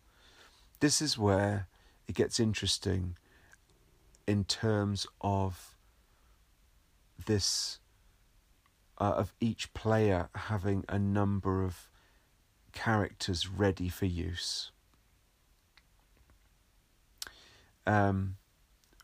this 0.81 1.03
is 1.03 1.19
where 1.19 1.67
it 2.09 2.15
gets 2.15 2.41
interesting 2.41 3.17
in 4.27 4.45
terms 4.45 5.07
of 5.21 5.75
this 7.27 7.79
uh, 8.99 9.15
of 9.17 9.33
each 9.41 9.73
player 9.75 10.29
having 10.35 10.85
a 10.89 10.99
number 10.99 11.63
of 11.63 11.90
characters 12.73 13.49
ready 13.49 13.89
for 13.89 14.07
use 14.07 14.71
um, 17.87 18.37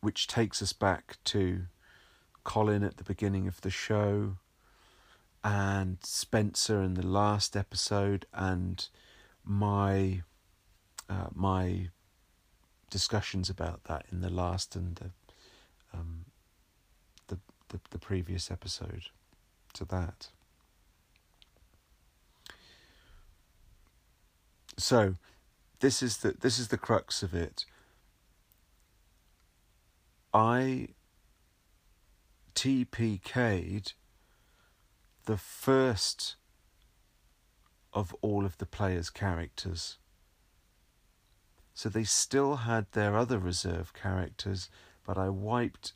which 0.01 0.27
takes 0.27 0.63
us 0.63 0.73
back 0.73 1.17
to 1.25 1.63
Colin 2.45 2.85
at 2.85 2.97
the 2.97 3.05
beginning 3.05 3.49
of 3.49 3.61
the 3.63 3.71
show 3.71 4.37
and 5.43 5.99
Spencer 6.03 6.83
in 6.83 6.95
the 6.95 7.07
last 7.07 7.57
episode 7.57 8.27
and 8.33 8.89
my 9.45 10.23
uh, 11.09 11.29
my 11.35 11.89
discussions 12.91 13.49
about 13.49 13.85
that 13.85 14.07
in 14.11 14.21
the 14.21 14.31
last 14.31 14.75
and 14.77 14.97
the 14.97 15.11
um, 15.93 16.27
the, 17.29 17.39
the 17.69 17.81
the 17.91 17.99
previous 17.99 18.51
episode 18.51 19.07
to 19.73 19.85
that. 19.85 20.29
So, 24.79 25.15
this 25.81 26.03
is 26.03 26.19
the 26.19 26.33
this 26.33 26.59
is 26.59 26.69
the 26.69 26.79
crux 26.79 27.23
of 27.23 27.35
it. 27.35 27.65
I 30.33 30.89
TPK'd 32.55 33.95
the 35.25 35.37
first 35.37 36.37
of 37.93 38.15
all 38.21 38.45
of 38.45 38.59
the 38.59 38.67
players' 38.67 39.11
characters. 39.11 39.99
So 41.75 41.89
they 41.89 42.05
still 42.05 42.57
had 42.57 42.87
their 42.93 43.17
other 43.17 43.39
reserve 43.39 43.93
characters, 43.93 44.71
but 45.07 45.19
I 45.19 45.29
wiped 45.29 45.93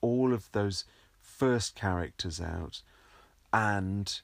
all 0.00 0.32
of 0.32 0.50
those 0.52 0.84
first 1.20 1.74
characters 1.74 2.40
out, 2.40 2.82
and 3.52 4.20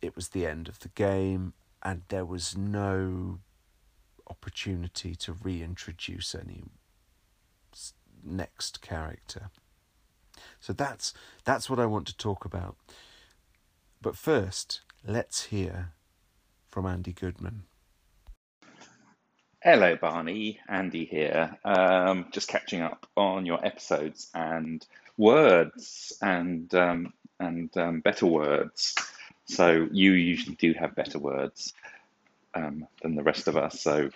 it 0.00 0.14
was 0.14 0.28
the 0.28 0.46
end 0.46 0.68
of 0.68 0.78
the 0.80 0.88
game, 0.88 1.54
and 1.82 2.02
there 2.08 2.24
was 2.24 2.56
no 2.56 3.38
opportunity 4.28 5.14
to 5.14 5.32
reintroduce 5.32 6.34
any 6.34 6.64
next 8.24 8.80
character. 8.80 9.50
So 10.60 10.72
that's 10.72 11.14
that's 11.44 11.68
what 11.68 11.78
I 11.78 11.86
want 11.86 12.06
to 12.08 12.16
talk 12.16 12.44
about. 12.44 12.76
But 14.00 14.16
first, 14.16 14.82
let's 15.06 15.44
hear 15.46 15.92
from 16.68 16.86
Andy 16.86 17.12
Goodman. 17.12 17.64
Hello, 19.60 19.96
Barney. 19.96 20.60
Andy 20.68 21.04
here. 21.04 21.58
Um, 21.64 22.26
just 22.30 22.48
catching 22.48 22.80
up 22.80 23.08
on 23.16 23.44
your 23.44 23.64
episodes 23.66 24.30
and 24.32 24.86
words 25.16 26.12
and 26.22 26.72
um, 26.74 27.12
and 27.40 27.76
um, 27.76 28.00
better 28.00 28.26
words. 28.26 28.94
So 29.48 29.88
you 29.90 30.12
usually 30.12 30.56
do 30.56 30.74
have 30.74 30.94
better 30.94 31.18
words 31.18 31.72
um, 32.54 32.86
than 33.02 33.14
the 33.16 33.22
rest 33.22 33.48
of 33.48 33.56
us. 33.56 33.80
So 33.80 34.10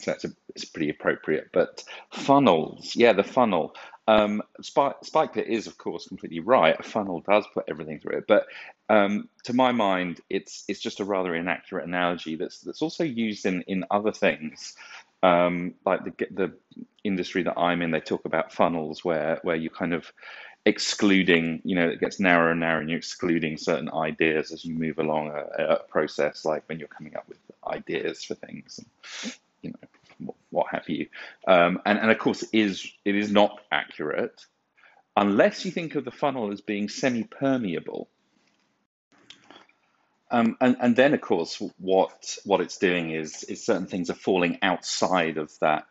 so 0.00 0.10
that's 0.10 0.24
a, 0.24 0.30
it's 0.54 0.64
pretty 0.64 0.90
appropriate. 0.90 1.50
But 1.52 1.84
funnels, 2.10 2.94
yeah, 2.96 3.12
the 3.12 3.24
funnel. 3.24 3.74
Um, 4.08 4.42
Spike, 4.60 4.96
Spike 5.02 5.34
Pit 5.34 5.46
is, 5.46 5.66
of 5.66 5.78
course, 5.78 6.08
completely 6.08 6.40
right. 6.40 6.78
A 6.78 6.82
funnel 6.82 7.22
does 7.28 7.44
put 7.52 7.66
everything 7.68 8.00
through 8.00 8.18
it, 8.18 8.24
but 8.26 8.46
um, 8.88 9.28
to 9.44 9.52
my 9.52 9.72
mind, 9.72 10.20
it's 10.28 10.64
it's 10.66 10.80
just 10.80 11.00
a 11.00 11.04
rather 11.04 11.34
inaccurate 11.34 11.86
analogy 11.86 12.34
that's 12.34 12.60
that's 12.60 12.82
also 12.82 13.04
used 13.04 13.46
in 13.46 13.62
in 13.62 13.84
other 13.90 14.12
things. 14.12 14.74
Um, 15.22 15.74
like 15.84 16.04
the 16.04 16.26
the 16.30 16.52
industry 17.04 17.44
that 17.44 17.58
I'm 17.58 17.82
in, 17.82 17.90
they 17.90 18.00
talk 18.00 18.24
about 18.24 18.52
funnels 18.52 19.04
where 19.04 19.38
where 19.42 19.56
you 19.56 19.70
kind 19.70 19.94
of 19.94 20.10
excluding, 20.66 21.62
you 21.64 21.74
know, 21.74 21.88
it 21.88 22.00
gets 22.00 22.20
narrower 22.20 22.50
and 22.50 22.60
narrower, 22.60 22.80
and 22.80 22.90
you're 22.90 22.98
excluding 22.98 23.56
certain 23.56 23.90
ideas 23.90 24.52
as 24.52 24.64
you 24.64 24.74
move 24.74 24.98
along 24.98 25.28
a, 25.30 25.62
a 25.62 25.76
process, 25.84 26.44
like 26.44 26.62
when 26.68 26.78
you're 26.78 26.88
coming 26.88 27.16
up 27.16 27.28
with 27.28 27.38
ideas 27.66 28.22
for 28.24 28.34
things, 28.34 28.78
and, 28.78 29.34
you 29.62 29.70
know, 29.70 30.34
what 30.50 30.66
have 30.70 30.88
you. 30.88 31.06
Um, 31.46 31.80
and 31.86 31.98
and 31.98 32.10
of 32.10 32.18
course, 32.18 32.42
it 32.42 32.50
is 32.52 32.90
it 33.04 33.14
is 33.14 33.30
not 33.32 33.60
accurate 33.72 34.44
unless 35.16 35.64
you 35.64 35.70
think 35.70 35.94
of 35.94 36.04
the 36.04 36.10
funnel 36.10 36.52
as 36.52 36.60
being 36.60 36.88
semi-permeable. 36.88 38.08
Um, 40.30 40.56
and, 40.60 40.76
and 40.80 40.94
then, 40.94 41.14
of 41.14 41.20
course, 41.20 41.60
what 41.78 42.36
what 42.44 42.60
it's 42.60 42.78
doing 42.78 43.10
is 43.10 43.42
is 43.44 43.64
certain 43.64 43.86
things 43.86 44.10
are 44.10 44.14
falling 44.14 44.58
outside 44.62 45.38
of 45.38 45.50
that 45.60 45.86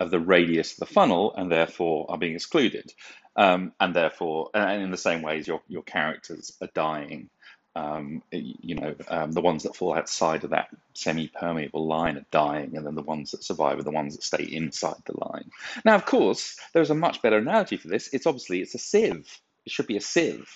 of 0.00 0.10
the 0.10 0.18
radius 0.18 0.72
of 0.72 0.78
the 0.78 0.94
funnel, 0.94 1.34
and 1.36 1.50
therefore 1.50 2.06
are 2.08 2.18
being 2.18 2.34
excluded. 2.34 2.92
Um, 3.36 3.72
and 3.80 3.94
therefore, 3.94 4.50
and 4.54 4.82
in 4.82 4.90
the 4.90 4.96
same 4.96 5.22
ways, 5.22 5.46
your 5.46 5.62
your 5.68 5.82
characters 5.82 6.52
are 6.60 6.68
dying. 6.74 7.30
Um, 7.74 8.22
you 8.30 8.74
know, 8.74 8.94
um, 9.08 9.32
the 9.32 9.40
ones 9.40 9.62
that 9.62 9.74
fall 9.74 9.94
outside 9.94 10.44
of 10.44 10.50
that 10.50 10.68
semi-permeable 10.92 11.86
line 11.86 12.18
are 12.18 12.26
dying, 12.30 12.76
and 12.76 12.86
then 12.86 12.94
the 12.94 13.02
ones 13.02 13.30
that 13.30 13.42
survive 13.42 13.78
are 13.78 13.82
the 13.82 13.90
ones 13.90 14.14
that 14.14 14.22
stay 14.22 14.44
inside 14.44 14.96
the 15.06 15.18
line. 15.18 15.50
Now, 15.82 15.94
of 15.94 16.04
course, 16.04 16.58
there's 16.74 16.90
a 16.90 16.94
much 16.94 17.22
better 17.22 17.38
analogy 17.38 17.78
for 17.78 17.88
this. 17.88 18.10
It's 18.12 18.26
obviously 18.26 18.60
it's 18.60 18.74
a 18.74 18.78
sieve. 18.78 19.40
It 19.64 19.72
should 19.72 19.86
be 19.86 19.96
a 19.96 20.02
sieve 20.02 20.50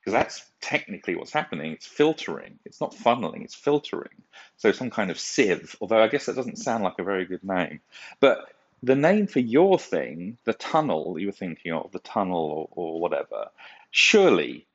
because 0.00 0.14
that's 0.14 0.44
technically 0.60 1.16
what's 1.16 1.32
happening. 1.32 1.72
It's 1.72 1.86
filtering. 1.86 2.58
It's 2.64 2.80
not 2.80 2.94
funneling. 2.94 3.42
It's 3.42 3.54
filtering. 3.54 4.22
So 4.56 4.72
some 4.72 4.90
kind 4.90 5.10
of 5.10 5.18
sieve. 5.18 5.76
Although 5.80 6.02
I 6.02 6.08
guess 6.08 6.26
that 6.26 6.36
doesn't 6.36 6.56
sound 6.56 6.84
like 6.84 6.98
a 6.98 7.04
very 7.04 7.26
good 7.26 7.44
name, 7.44 7.80
but 8.20 8.50
the 8.84 8.94
name 8.94 9.26
for 9.26 9.40
your 9.40 9.78
thing, 9.78 10.38
the 10.44 10.52
tunnel 10.52 11.18
you 11.18 11.26
were 11.26 11.32
thinking 11.32 11.72
of, 11.72 11.90
the 11.92 11.98
tunnel 11.98 12.68
or, 12.76 12.94
or 12.94 13.00
whatever, 13.00 13.48
surely, 13.90 14.66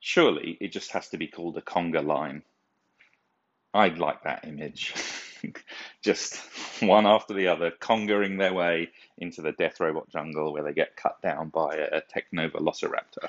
surely 0.00 0.56
it 0.60 0.72
just 0.72 0.92
has 0.92 1.08
to 1.08 1.18
be 1.18 1.26
called 1.26 1.56
a 1.58 1.60
conga 1.60 2.04
line. 2.04 2.42
I'd 3.74 3.98
like 3.98 4.24
that 4.24 4.46
image. 4.46 4.94
just 6.02 6.36
one 6.82 7.06
after 7.06 7.34
the 7.34 7.48
other, 7.48 7.70
congering 7.70 8.36
their 8.36 8.52
way 8.52 8.90
into 9.18 9.42
the 9.42 9.52
death 9.52 9.78
robot 9.80 10.08
jungle 10.08 10.52
where 10.52 10.62
they 10.62 10.72
get 10.72 10.96
cut 10.96 11.20
down 11.22 11.50
by 11.50 11.76
a 11.76 12.00
Techno 12.00 12.48
Velociraptor. 12.48 13.28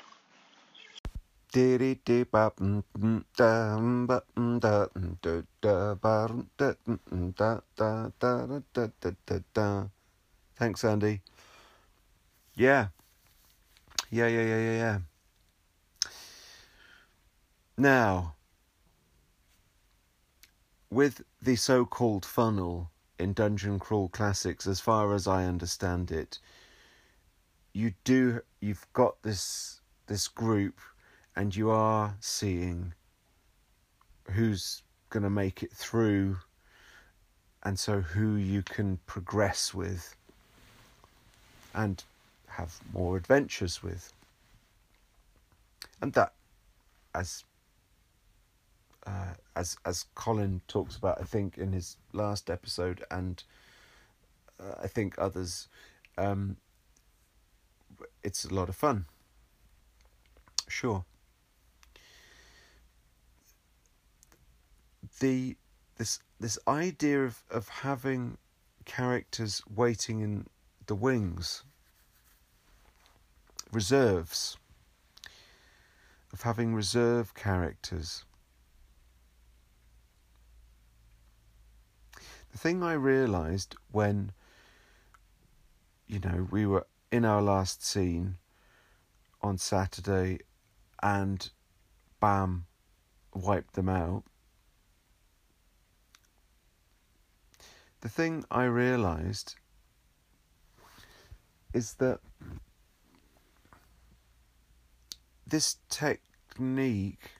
Thanks, 10.62 10.84
Andy. 10.84 11.22
Yeah. 12.54 12.86
Yeah, 14.12 14.28
yeah, 14.28 14.42
yeah, 14.42 14.60
yeah, 14.60 14.76
yeah. 14.76 14.98
Now, 17.76 18.36
with 20.88 21.24
the 21.42 21.56
so 21.56 21.84
called 21.84 22.24
funnel 22.24 22.92
in 23.18 23.32
Dungeon 23.32 23.80
Crawl 23.80 24.08
Classics, 24.08 24.68
as 24.68 24.78
far 24.78 25.14
as 25.14 25.26
I 25.26 25.46
understand 25.46 26.12
it, 26.12 26.38
you 27.72 27.94
do 28.04 28.42
you've 28.60 28.86
got 28.92 29.20
this 29.22 29.80
this 30.06 30.28
group 30.28 30.78
and 31.34 31.56
you 31.56 31.70
are 31.70 32.14
seeing 32.20 32.94
who's 34.30 34.84
going 35.10 35.24
to 35.24 35.30
make 35.30 35.64
it 35.64 35.72
through 35.72 36.36
and 37.64 37.76
so 37.76 38.00
who 38.00 38.36
you 38.36 38.62
can 38.62 39.00
progress 39.06 39.74
with 39.74 40.14
and 41.74 42.02
have 42.48 42.80
more 42.92 43.16
adventures 43.16 43.82
with. 43.82 44.12
And 46.00 46.12
that 46.14 46.32
as 47.14 47.44
uh, 49.06 49.34
as 49.56 49.76
as 49.84 50.06
Colin 50.14 50.60
talks 50.68 50.96
about 50.96 51.20
I 51.20 51.24
think 51.24 51.58
in 51.58 51.72
his 51.72 51.96
last 52.12 52.50
episode 52.50 53.04
and 53.10 53.42
uh, 54.60 54.74
I 54.82 54.86
think 54.86 55.14
others 55.18 55.68
um, 56.18 56.56
it's 58.22 58.44
a 58.44 58.54
lot 58.54 58.68
of 58.68 58.76
fun. 58.76 59.06
Sure. 60.68 61.04
The 65.20 65.56
this 65.98 66.20
this 66.40 66.58
idea 66.66 67.24
of, 67.24 67.42
of 67.50 67.68
having 67.68 68.38
characters 68.84 69.62
waiting 69.74 70.20
in 70.20 70.46
the 70.86 70.94
wings, 70.94 71.62
reserves, 73.72 74.56
of 76.32 76.42
having 76.42 76.74
reserve 76.74 77.34
characters. 77.34 78.24
The 82.50 82.58
thing 82.58 82.82
I 82.82 82.92
realised 82.92 83.76
when, 83.90 84.32
you 86.06 86.18
know, 86.18 86.48
we 86.50 86.66
were 86.66 86.86
in 87.10 87.24
our 87.24 87.42
last 87.42 87.84
scene 87.84 88.36
on 89.40 89.58
Saturday 89.58 90.40
and 91.02 91.50
bam, 92.20 92.66
wiped 93.34 93.74
them 93.74 93.88
out 93.88 94.24
the 98.02 98.08
thing 98.08 98.44
I 98.50 98.64
realized 98.64 99.54
is 101.72 101.94
that 101.94 102.20
this 105.46 105.76
technique 105.88 107.30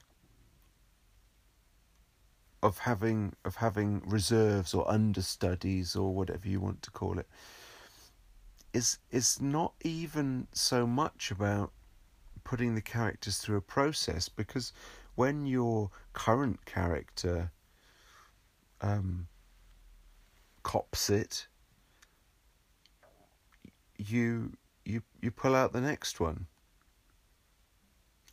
of 2.61 2.77
having 2.79 3.33
of 3.43 3.57
having 3.57 4.01
reserves 4.05 4.73
or 4.73 4.89
understudies 4.89 5.95
or 5.95 6.13
whatever 6.13 6.47
you 6.47 6.61
want 6.61 6.81
to 6.81 6.91
call 6.91 7.19
it 7.19 7.27
is 8.71 8.99
is 9.11 9.41
not 9.41 9.73
even 9.83 10.47
so 10.53 10.87
much 10.87 11.29
about 11.29 11.71
putting 12.43 12.75
the 12.75 12.81
characters 12.81 13.37
through 13.37 13.57
a 13.57 13.61
process 13.61 14.29
because 14.29 14.73
when 15.15 15.45
your 15.45 15.91
current 16.13 16.65
character 16.65 17.51
um, 18.81 19.27
cops 20.63 21.09
it, 21.09 21.47
you 24.05 24.53
you 24.85 25.01
you 25.21 25.31
pull 25.31 25.55
out 25.55 25.73
the 25.73 25.81
next 25.81 26.19
one, 26.19 26.47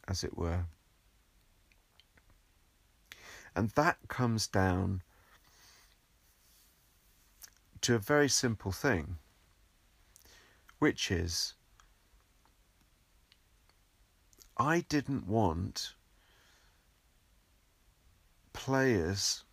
as 0.09 0.25
it 0.25 0.37
were. 0.37 0.67
And 3.55 3.71
that 3.71 3.99
comes 4.09 4.47
down 4.47 5.03
to 7.81 7.95
a 7.95 7.99
very 7.99 8.29
simple 8.29 8.73
thing. 8.73 9.17
which 10.81 11.11
is 11.11 11.55
I 14.57 14.81
didn't 14.89 15.29
want 15.29 15.95
players 18.53 19.45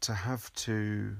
to 0.00 0.14
have 0.14 0.52
to 0.54 1.16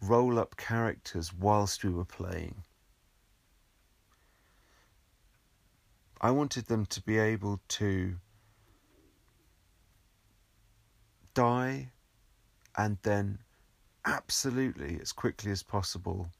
roll 0.00 0.38
up 0.38 0.56
characters 0.56 1.32
whilst 1.32 1.84
we 1.84 1.90
were 1.90 2.04
playing. 2.04 2.62
I 6.20 6.30
wanted 6.30 6.66
them 6.66 6.86
to 6.86 7.02
be 7.02 7.18
able 7.18 7.60
to 7.68 8.16
die 11.34 11.90
and 12.76 12.98
then 13.02 13.38
absolutely 14.04 14.98
as 15.00 15.12
quickly 15.12 15.50
as 15.50 15.62
possible 15.62 16.30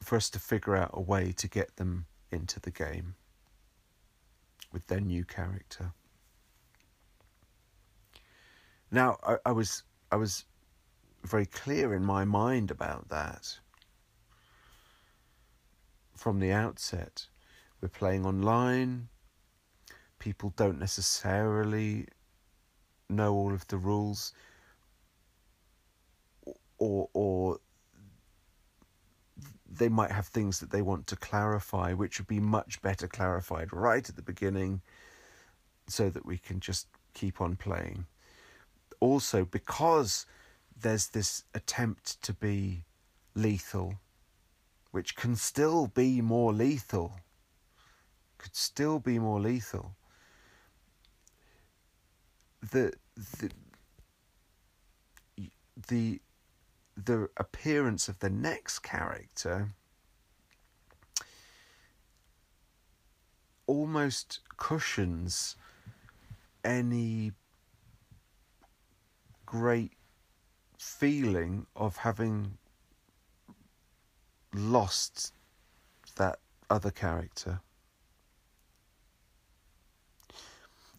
for 0.00 0.16
us 0.16 0.30
to 0.30 0.38
figure 0.38 0.76
out 0.76 0.90
a 0.92 1.00
way 1.00 1.32
to 1.32 1.48
get 1.48 1.76
them 1.76 2.06
into 2.30 2.60
the 2.60 2.70
game 2.70 3.14
with 4.72 4.86
their 4.86 5.00
new 5.00 5.24
character. 5.24 5.92
Now 8.90 9.18
I, 9.26 9.36
I 9.46 9.52
was 9.52 9.82
I 10.12 10.16
was 10.16 10.44
very 11.26 11.46
clear 11.46 11.94
in 11.94 12.04
my 12.04 12.24
mind 12.24 12.70
about 12.70 13.08
that 13.08 13.58
from 16.16 16.40
the 16.40 16.52
outset. 16.52 17.26
We're 17.80 17.88
playing 17.88 18.24
online. 18.24 19.08
People 20.18 20.52
don't 20.56 20.78
necessarily 20.78 22.08
know 23.08 23.34
all 23.34 23.52
of 23.52 23.66
the 23.68 23.76
rules 23.76 24.32
or 26.78 27.08
or 27.12 27.58
they 29.68 29.88
might 29.88 30.10
have 30.10 30.26
things 30.26 30.58
that 30.60 30.70
they 30.70 30.82
want 30.82 31.06
to 31.06 31.16
clarify 31.16 31.92
which 31.92 32.18
would 32.18 32.26
be 32.26 32.40
much 32.40 32.80
better 32.82 33.06
clarified 33.06 33.72
right 33.72 34.08
at 34.08 34.16
the 34.16 34.22
beginning 34.22 34.80
so 35.86 36.10
that 36.10 36.26
we 36.26 36.38
can 36.38 36.58
just 36.58 36.88
keep 37.14 37.40
on 37.40 37.54
playing 37.54 38.06
also 39.00 39.44
because 39.44 40.26
there's 40.78 41.08
this 41.08 41.44
attempt 41.54 42.22
to 42.22 42.32
be 42.32 42.84
lethal 43.34 43.94
which 44.90 45.16
can 45.16 45.36
still 45.36 45.86
be 45.86 46.20
more 46.20 46.52
lethal 46.52 47.20
could 48.38 48.54
still 48.54 48.98
be 48.98 49.18
more 49.18 49.40
lethal. 49.40 49.96
The 52.70 52.92
the 53.38 53.50
the 55.88 56.20
the 56.96 57.28
appearance 57.36 58.08
of 58.08 58.20
the 58.20 58.30
next 58.30 58.78
character 58.80 59.74
almost 63.66 64.40
cushions 64.56 65.56
any 66.64 67.32
great 69.44 69.95
feeling 70.78 71.66
of 71.74 71.96
having 71.98 72.58
lost 74.54 75.32
that 76.16 76.38
other 76.70 76.90
character. 76.90 77.60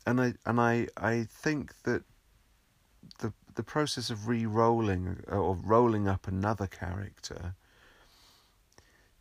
And 0.05 0.21
I 0.21 0.33
and 0.45 0.59
I 0.61 0.87
I 0.95 1.27
think 1.29 1.73
that 1.83 2.03
the 3.19 3.33
the 3.55 3.63
process 3.63 4.09
of 4.09 4.27
re-rolling 4.27 5.23
uh, 5.31 5.35
or 5.35 5.55
rolling 5.55 6.07
up 6.07 6.27
another 6.27 6.67
character 6.67 7.55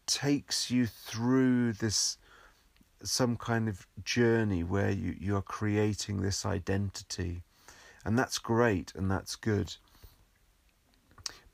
takes 0.06 0.70
you 0.70 0.86
through 0.86 1.72
this 1.72 2.18
some 3.02 3.36
kind 3.36 3.68
of 3.68 3.86
journey 4.04 4.62
where 4.62 4.90
you, 4.90 5.14
you're 5.18 5.42
creating 5.42 6.22
this 6.22 6.46
identity 6.46 7.42
and 8.04 8.18
that's 8.18 8.38
great 8.38 8.92
and 8.94 9.10
that's 9.10 9.36
good 9.36 9.76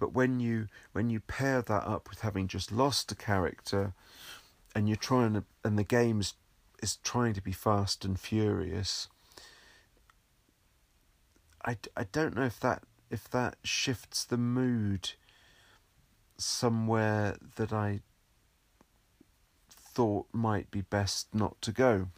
but 0.03 0.15
when 0.15 0.41
you 0.41 0.67
when 0.91 1.11
you 1.11 1.21
pair 1.21 1.63
that 1.63 1.87
up 1.87 2.11
with 2.11 2.23
having 2.23 2.49
just 2.49 2.73
lost 2.73 3.13
a 3.13 3.15
character 3.15 3.93
and 4.75 4.89
you're 4.89 4.97
trying 4.97 5.33
to 5.33 5.45
and 5.63 5.79
the 5.79 5.85
game's 5.85 6.35
is 6.83 6.97
trying 7.05 7.33
to 7.33 7.41
be 7.41 7.53
fast 7.53 8.05
and 8.05 8.19
furious 8.19 9.07
I, 11.65 11.77
I 11.97 12.03
don't 12.11 12.35
know 12.35 12.43
if 12.43 12.59
that 12.59 12.83
if 13.11 13.31
that 13.31 13.55
shifts 13.63 14.25
the 14.25 14.37
mood 14.37 15.13
somewhere 16.37 17.37
that 17.55 17.73
I 17.73 18.01
thought 19.71 20.27
might 20.33 20.69
be 20.73 20.81
best 20.81 21.33
not 21.33 21.63
to 21.63 21.71
go. 21.71 22.09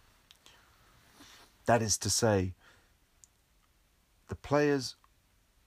That 1.66 1.82
is 1.82 1.98
to 1.98 2.08
say, 2.08 2.54
the 4.28 4.36
players 4.36 4.94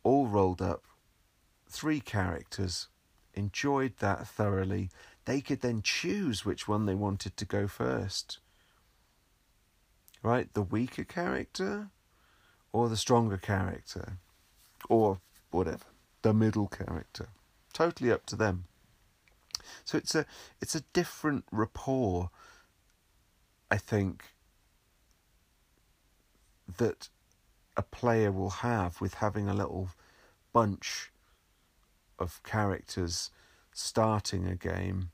all 0.02 0.26
rolled 0.28 0.62
up, 0.64 0.84
three 1.70 2.00
characters, 2.00 2.88
enjoyed 3.34 3.94
that 4.00 4.28
thoroughly. 4.28 4.90
They 5.26 5.42
could 5.42 5.62
then 5.62 5.82
choose 5.82 6.46
which 6.46 6.68
one 6.68 6.86
they 6.86 6.96
wanted 6.96 7.38
to 7.38 7.46
go 7.46 7.68
first. 7.68 8.40
Right? 10.24 10.54
The 10.54 10.62
weaker 10.62 11.04
character 11.04 11.90
or 12.72 12.90
the 12.90 12.98
stronger 12.98 13.38
character, 13.38 14.18
or 14.90 15.20
whatever, 15.52 15.86
the 16.22 16.34
middle 16.34 16.68
character. 16.68 17.30
Totally 17.74 18.12
up 18.12 18.26
to 18.28 18.36
them. 18.36 18.66
So 19.84 19.98
it's 19.98 20.16
a 20.16 20.26
it's 20.62 20.76
a 20.76 20.82
different 20.94 21.46
rapport, 21.52 22.30
I 23.72 23.78
think, 23.78 24.26
that 26.78 27.10
a 27.76 27.82
player 27.82 28.32
will 28.32 28.50
have 28.50 29.02
with 29.02 29.16
having 29.16 29.48
a 29.48 29.54
little 29.54 29.90
bunch 30.54 31.12
of 32.20 32.42
characters 32.44 33.32
starting 33.74 34.48
a 34.48 34.56
game 34.56 35.12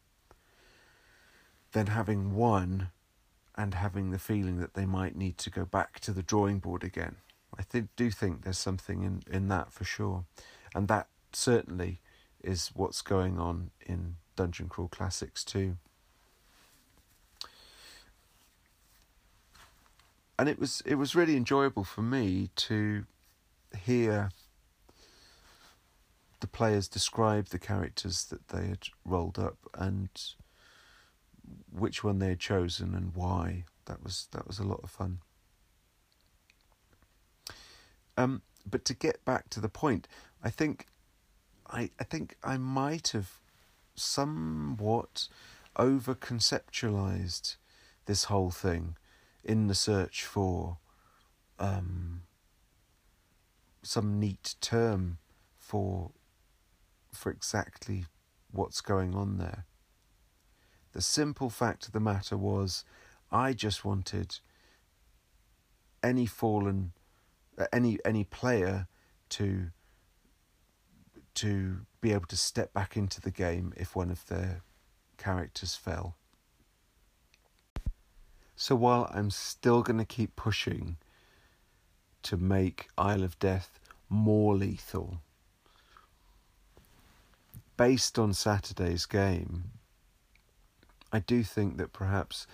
than 1.74 1.88
having 1.88 2.36
won 2.36 2.90
and 3.56 3.76
having 3.76 4.12
the 4.12 4.20
feeling 4.20 4.60
that 4.60 4.74
they 4.74 4.86
might 4.86 5.16
need 5.16 5.38
to 5.38 5.50
go 5.50 5.66
back 5.66 6.00
to 6.00 6.12
the 6.12 6.24
drawing 6.24 6.60
board 6.60 6.84
again. 6.84 7.18
I 7.58 7.64
th- 7.64 7.86
do 7.96 8.10
think 8.10 8.44
there's 8.44 8.58
something 8.58 9.04
in, 9.04 9.22
in 9.32 9.48
that 9.50 9.72
for 9.72 9.84
sure. 9.84 10.26
And 10.74 10.88
that 10.88 11.08
certainly 11.34 12.00
is 12.44 12.72
what's 12.74 13.02
going 13.02 13.40
on 13.40 13.72
in 13.86 14.16
Dungeon 14.36 14.70
Crawl 14.70 14.88
Classics 14.88 15.44
too. 15.44 15.78
And 20.40 20.50
it 20.50 20.60
was 20.60 20.82
it 20.86 20.96
was 20.96 21.16
really 21.16 21.38
enjoyable 21.38 21.84
for 21.84 22.02
me 22.02 22.50
to 22.56 23.06
hear 23.78 24.32
the 26.44 26.48
players 26.48 26.90
describe 26.90 27.46
the 27.46 27.58
characters 27.58 28.26
that 28.26 28.50
they 28.50 28.68
had 28.68 28.90
rolled 29.06 29.40
up 29.40 29.56
and 29.76 30.10
which 31.72 32.04
one 32.04 32.20
they 32.20 32.28
had 32.28 32.40
chosen 32.42 32.94
and 32.94 33.16
why. 33.16 33.64
That 33.86 34.04
was 34.04 34.28
that 34.34 34.46
was 34.46 34.60
a 34.60 34.66
lot 34.66 34.82
of 34.84 34.92
fun. 34.92 35.20
Um, 38.18 38.42
but 38.70 38.84
to 38.84 38.94
get 38.94 39.24
back 39.24 39.50
to 39.52 39.62
the 39.62 39.70
point, 39.70 40.10
I 40.44 40.50
think, 40.50 40.88
I 41.70 41.92
I 41.98 42.04
think 42.04 42.36
I 42.44 42.58
might 42.58 43.08
have 43.14 43.40
somewhat 43.96 45.30
over 45.78 46.14
conceptualized 46.14 47.56
this 48.06 48.26
whole 48.26 48.52
thing 48.52 48.98
in 49.46 49.68
the 49.68 49.76
search 49.76 50.26
for 50.26 50.80
um, 51.58 52.24
some 53.82 54.20
neat 54.20 54.56
term 54.60 55.20
for 55.58 56.12
for 57.14 57.32
exactly 57.32 58.06
what's 58.52 58.82
going 58.82 59.16
on 59.16 59.38
there. 59.38 59.66
The 60.94 61.02
simple 61.02 61.50
fact 61.50 61.88
of 61.88 61.94
the 61.94 62.00
matter 62.00 62.38
was, 62.38 62.86
I 63.32 63.54
just 63.54 63.84
wanted 63.84 64.40
any 66.04 66.26
fallen 66.26 66.92
uh, 67.58 67.66
any 67.72 67.98
any 68.06 68.24
player 68.24 68.88
to 69.30 69.70
to 71.36 71.86
be 72.02 72.12
able 72.12 72.28
to 72.28 72.38
step 72.38 72.74
back 72.74 72.96
into 72.96 73.20
the 73.20 73.32
game 73.32 73.74
if 73.76 73.96
one 73.96 74.12
of 74.12 74.26
their 74.28 74.62
characters 75.18 75.76
fell. 75.76 76.16
So 78.56 78.76
while 78.76 79.10
I'm 79.12 79.32
still 79.32 79.82
going 79.82 79.98
to 79.98 80.06
keep 80.06 80.36
pushing 80.36 80.98
to 82.24 82.38
make 82.38 82.88
Isle 82.98 83.24
of 83.24 83.40
Death 83.40 83.80
more 84.10 84.56
lethal, 84.56 85.22
based 87.78 88.20
on 88.20 88.34
Saturday's 88.34 89.06
game, 89.06 89.72
I 91.12 91.20
do 91.20 91.44
think 91.44 91.78
that 91.78 91.94
perhaps 91.94 92.48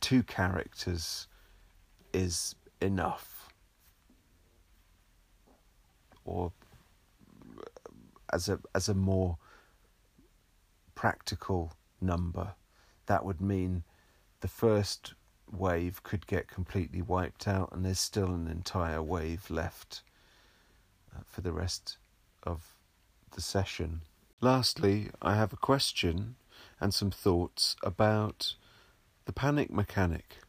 two 0.00 0.22
characters 0.22 1.26
is 2.12 2.54
enough 2.80 3.48
or 6.24 6.52
as 8.32 8.48
a 8.48 8.58
as 8.74 8.88
a 8.88 8.94
more 8.94 9.38
practical 10.94 11.72
number, 12.00 12.54
that 13.06 13.24
would 13.24 13.40
mean 13.40 13.84
the 14.40 14.48
first 14.48 15.14
wave 15.50 16.02
could 16.02 16.26
get 16.26 16.48
completely 16.48 17.00
wiped 17.00 17.46
out, 17.46 17.70
and 17.72 17.84
there's 17.84 18.00
still 18.00 18.32
an 18.32 18.48
entire 18.48 19.02
wave 19.02 19.48
left 19.50 20.02
uh, 21.14 21.20
for 21.24 21.40
the 21.40 21.52
rest 21.52 21.98
of 22.42 22.74
the 23.34 23.40
session. 23.40 24.00
Lastly, 24.42 25.08
I 25.22 25.34
have 25.34 25.54
a 25.54 25.56
question 25.56 26.36
and 26.78 26.92
some 26.92 27.10
thoughts 27.10 27.74
about 27.82 28.54
the 29.24 29.32
panic 29.32 29.72
mechanic. 29.72 30.44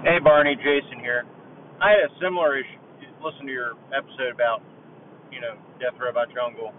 Hey 0.00 0.16
Barney, 0.24 0.56
Jason 0.56 0.98
here. 1.00 1.28
I 1.76 1.92
had 1.92 2.08
a 2.08 2.12
similar 2.24 2.56
issue. 2.56 2.80
Listen 3.20 3.44
to 3.44 3.52
your 3.52 3.76
episode 3.92 4.32
about, 4.32 4.62
you 5.30 5.44
know, 5.44 5.60
Death 5.76 6.00
Robot 6.00 6.32
Jungle 6.32 6.72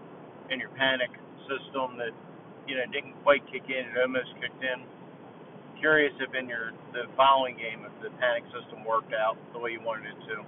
and 0.49 0.59
your 0.59 0.73
panic 0.73 1.13
system 1.45 2.01
that, 2.01 2.17
you 2.65 2.73
know, 2.73 2.85
didn't 2.89 3.13
quite 3.21 3.45
kick 3.53 3.69
in. 3.69 3.85
It 3.93 4.01
almost 4.01 4.33
kicked 4.41 4.63
in. 4.63 4.81
Curious 5.77 6.13
if 6.17 6.33
in 6.33 6.49
your 6.49 6.73
the 6.97 7.05
following 7.13 7.53
game 7.61 7.85
if 7.85 7.93
the 8.01 8.09
panic 8.17 8.41
system 8.49 8.81
worked 8.81 9.13
out 9.13 9.37
the 9.53 9.59
way 9.59 9.69
you 9.77 9.85
wanted 9.85 10.17
it 10.17 10.19
to. 10.33 10.41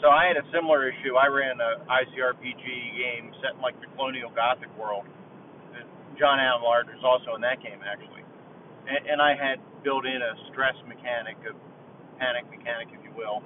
So 0.00 0.12
I 0.12 0.28
had 0.28 0.36
a 0.36 0.44
similar 0.52 0.88
issue. 0.88 1.16
I 1.16 1.26
ran 1.26 1.56
a 1.60 1.80
ICRPG 1.88 2.64
game 2.96 3.32
set 3.40 3.56
in 3.56 3.60
like 3.64 3.80
the 3.80 3.88
colonial 3.96 4.30
Gothic 4.30 4.68
world. 4.76 5.04
John 6.18 6.40
Allen 6.40 6.64
Large 6.64 6.88
was 6.96 7.04
also 7.04 7.36
in 7.36 7.44
that 7.44 7.60
game 7.60 7.80
actually, 7.84 8.24
and, 8.88 9.04
and 9.04 9.18
I 9.20 9.36
had 9.36 9.60
built 9.84 10.08
in 10.08 10.20
a 10.24 10.32
stress 10.48 10.74
mechanic, 10.88 11.36
a 11.44 11.52
panic 12.16 12.48
mechanic, 12.48 12.88
if 12.92 13.04
you 13.04 13.12
will, 13.12 13.44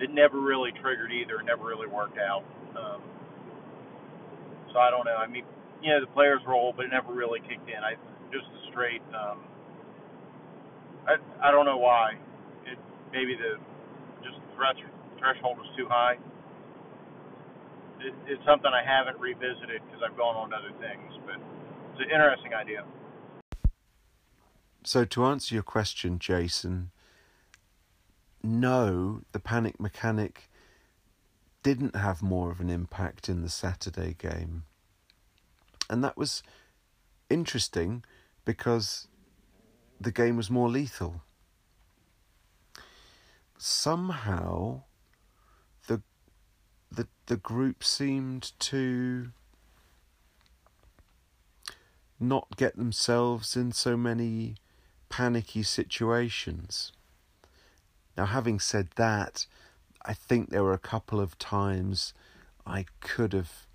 that 0.00 0.08
never 0.08 0.40
really 0.40 0.72
triggered 0.80 1.12
either. 1.12 1.42
Never 1.44 1.64
really 1.64 1.88
worked 1.88 2.16
out. 2.16 2.44
Um, 2.72 3.00
so 4.72 4.80
I 4.80 4.90
don't 4.90 5.04
know. 5.04 5.16
I 5.16 5.28
mean, 5.28 5.44
you 5.82 5.92
know, 5.92 6.00
the 6.00 6.12
player's 6.12 6.40
roll, 6.48 6.72
but 6.74 6.84
it 6.84 6.92
never 6.92 7.12
really 7.12 7.40
kicked 7.40 7.68
in. 7.68 7.80
I 7.84 7.96
just 8.32 8.48
a 8.48 8.60
straight. 8.72 9.04
Um, 9.12 9.44
I 11.06 11.16
I 11.40 11.50
don't 11.50 11.64
know 11.64 11.78
why. 11.78 12.16
It 12.64 12.78
maybe 13.12 13.36
the 13.36 13.60
just 14.24 14.36
the 14.40 14.52
threshold 15.18 15.58
was 15.58 15.68
too 15.76 15.86
high. 15.88 16.16
It, 18.00 18.14
it's 18.26 18.44
something 18.44 18.70
I 18.70 18.84
haven't 18.84 19.18
revisited 19.18 19.82
because 19.86 20.02
I've 20.04 20.16
gone 20.16 20.36
on 20.36 20.50
to 20.50 20.56
other 20.56 20.74
things, 20.80 21.12
but 21.24 21.36
it's 21.92 22.00
an 22.04 22.10
interesting 22.10 22.54
idea. 22.54 22.84
So, 24.84 25.04
to 25.04 25.24
answer 25.24 25.54
your 25.54 25.64
question, 25.64 26.18
Jason, 26.18 26.90
no, 28.42 29.22
the 29.32 29.40
panic 29.40 29.80
mechanic 29.80 30.48
didn't 31.62 31.96
have 31.96 32.22
more 32.22 32.52
of 32.52 32.60
an 32.60 32.70
impact 32.70 33.28
in 33.28 33.42
the 33.42 33.48
Saturday 33.48 34.14
game. 34.16 34.62
And 35.90 36.04
that 36.04 36.16
was 36.16 36.44
interesting 37.28 38.04
because 38.44 39.08
the 40.00 40.12
game 40.12 40.36
was 40.36 40.50
more 40.50 40.68
lethal. 40.68 41.22
Somehow, 43.58 44.82
the 47.26 47.36
group 47.36 47.82
seemed 47.82 48.52
to 48.58 49.28
not 52.18 52.56
get 52.56 52.76
themselves 52.76 53.56
in 53.56 53.72
so 53.72 53.96
many 53.96 54.54
panicky 55.08 55.62
situations. 55.62 56.92
Now, 58.16 58.26
having 58.26 58.60
said 58.60 58.88
that, 58.96 59.46
I 60.02 60.14
think 60.14 60.50
there 60.50 60.62
were 60.62 60.72
a 60.72 60.78
couple 60.78 61.20
of 61.20 61.38
times 61.38 62.14
I 62.66 62.86
could 63.00 63.32
have 63.32 63.66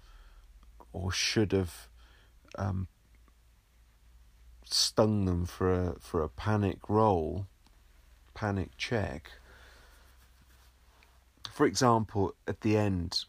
or 0.94 1.12
should 1.12 1.52
have 1.52 1.88
um, 2.58 2.88
stung 4.66 5.26
them 5.26 5.46
for 5.46 5.72
a 5.72 5.96
for 6.00 6.24
a 6.24 6.30
panic 6.30 6.90
roll, 6.90 7.46
panic 8.34 8.72
check 8.78 9.32
for 11.52 11.66
example, 11.66 12.34
at 12.48 12.62
the 12.62 12.78
end, 12.78 13.26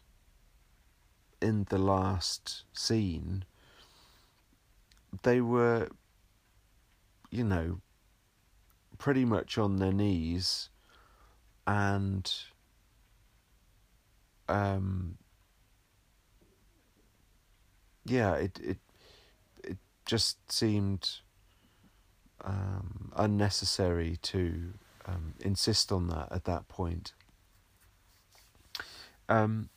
in 1.43 1.65
the 1.69 1.77
last 1.77 2.63
scene, 2.73 3.45
they 5.23 5.41
were, 5.41 5.89
you 7.29 7.43
know, 7.43 7.81
pretty 8.97 9.25
much 9.25 9.57
on 9.57 9.77
their 9.77 9.91
knees 9.91 10.69
and 11.67 12.33
um 14.47 15.17
yeah 18.05 18.33
it 18.35 18.59
it 18.61 18.77
it 19.63 19.77
just 20.05 20.37
seemed 20.51 21.19
um 22.43 23.11
unnecessary 23.15 24.17
to 24.21 24.73
um 25.05 25.33
insist 25.41 25.91
on 25.91 26.07
that 26.07 26.31
at 26.31 26.45
that 26.45 26.67
point. 26.67 27.13
Um, 29.29 29.69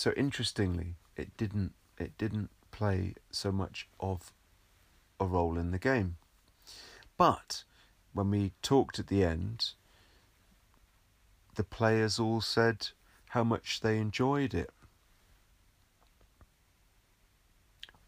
so 0.00 0.12
interestingly, 0.16 0.94
it 1.14 1.36
didn't 1.36 1.74
it 1.98 2.16
didn't 2.16 2.48
play 2.70 3.12
so 3.30 3.52
much 3.52 3.86
of 4.00 4.32
a 5.20 5.26
role 5.26 5.58
in 5.58 5.72
the 5.72 5.78
game. 5.78 6.16
But 7.18 7.64
when 8.14 8.30
we 8.30 8.52
talked 8.62 8.98
at 8.98 9.08
the 9.08 9.22
end, 9.22 9.72
the 11.56 11.64
players 11.64 12.18
all 12.18 12.40
said 12.40 12.88
how 13.28 13.44
much 13.44 13.80
they 13.80 13.98
enjoyed 13.98 14.54
it. 14.54 14.70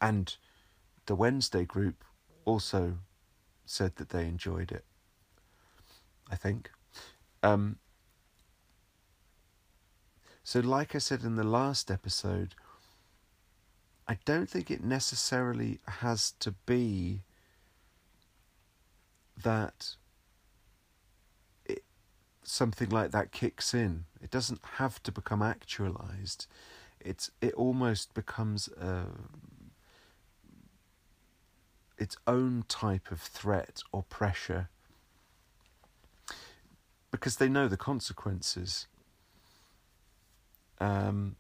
And 0.01 0.35
the 1.05 1.15
Wednesday 1.15 1.67
group 1.67 2.05
also 2.47 3.01
said 3.67 3.97
that 3.97 4.09
they 4.09 4.27
enjoyed 4.27 4.73
it. 4.73 4.87
I 6.31 6.37
think. 6.37 6.71
Um, 7.43 7.77
so, 10.45 10.61
like 10.61 10.95
I 10.95 10.99
said 10.99 11.23
in 11.23 11.37
the 11.37 11.45
last 11.45 11.91
episode, 11.91 12.55
I 14.09 14.19
don't 14.25 14.49
think 14.51 14.71
it 14.71 14.83
necessarily 14.83 15.79
has 15.87 16.33
to 16.41 16.53
be 16.67 17.23
that 19.43 19.97
it, 21.65 21.85
something 22.43 22.91
like 22.91 23.13
that 23.13 23.31
kicks 23.31 23.73
in. 23.73 24.05
It 24.21 24.31
doesn't 24.31 24.61
have 24.75 25.03
to 25.05 25.13
become 25.13 25.43
actualized. 25.43 26.47
It's 27.01 27.31
it 27.41 27.55
almost 27.55 28.13
becomes 28.13 28.69
a, 28.69 29.05
its 31.99 32.17
own 32.27 32.65
type 32.69 33.13
of 33.13 33.21
threat 33.21 33.83
or 33.93 34.03
pressure 34.03 34.69
because 37.13 37.37
they 37.37 37.49
know 37.49 37.69
the 37.69 37.77
consequences. 37.77 38.89
Um, 40.83 41.37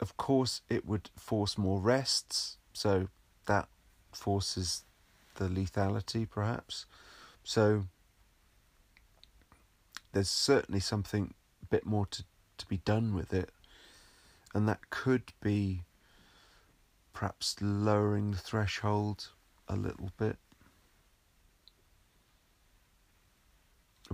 of 0.00 0.16
course, 0.16 0.62
it 0.68 0.84
would 0.84 1.08
force 1.16 1.56
more 1.56 1.78
rests, 1.78 2.58
so 2.72 3.08
that 3.46 3.68
forces 4.10 4.82
the 5.36 5.44
lethality, 5.44 6.28
perhaps. 6.28 6.86
So 7.44 7.84
there's 10.12 10.28
certainly 10.28 10.80
something 10.80 11.34
a 11.62 11.66
bit 11.66 11.86
more 11.86 12.06
to, 12.06 12.24
to 12.58 12.66
be 12.66 12.78
done 12.78 13.14
with 13.14 13.32
it, 13.32 13.50
and 14.52 14.68
that 14.68 14.90
could 14.90 15.32
be 15.40 15.84
perhaps 17.12 17.54
lowering 17.60 18.32
the 18.32 18.38
threshold 18.38 19.28
a 19.68 19.76
little 19.76 20.10
bit 20.18 20.38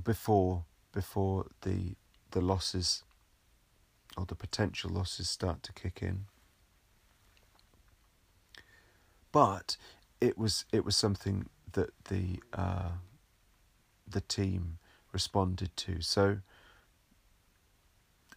before 0.04 0.64
before 0.92 1.46
the 1.62 1.94
the 2.30 2.40
losses 2.40 3.02
or 4.16 4.24
the 4.26 4.34
potential 4.34 4.90
losses 4.90 5.28
start 5.28 5.62
to 5.62 5.72
kick 5.72 6.02
in. 6.02 6.26
But 9.32 9.76
it 10.20 10.36
was 10.36 10.64
it 10.72 10.84
was 10.84 10.96
something 10.96 11.46
that 11.72 11.90
the 12.08 12.40
uh, 12.52 12.92
the 14.08 14.20
team 14.20 14.78
responded 15.12 15.76
to. 15.76 16.00
So 16.00 16.38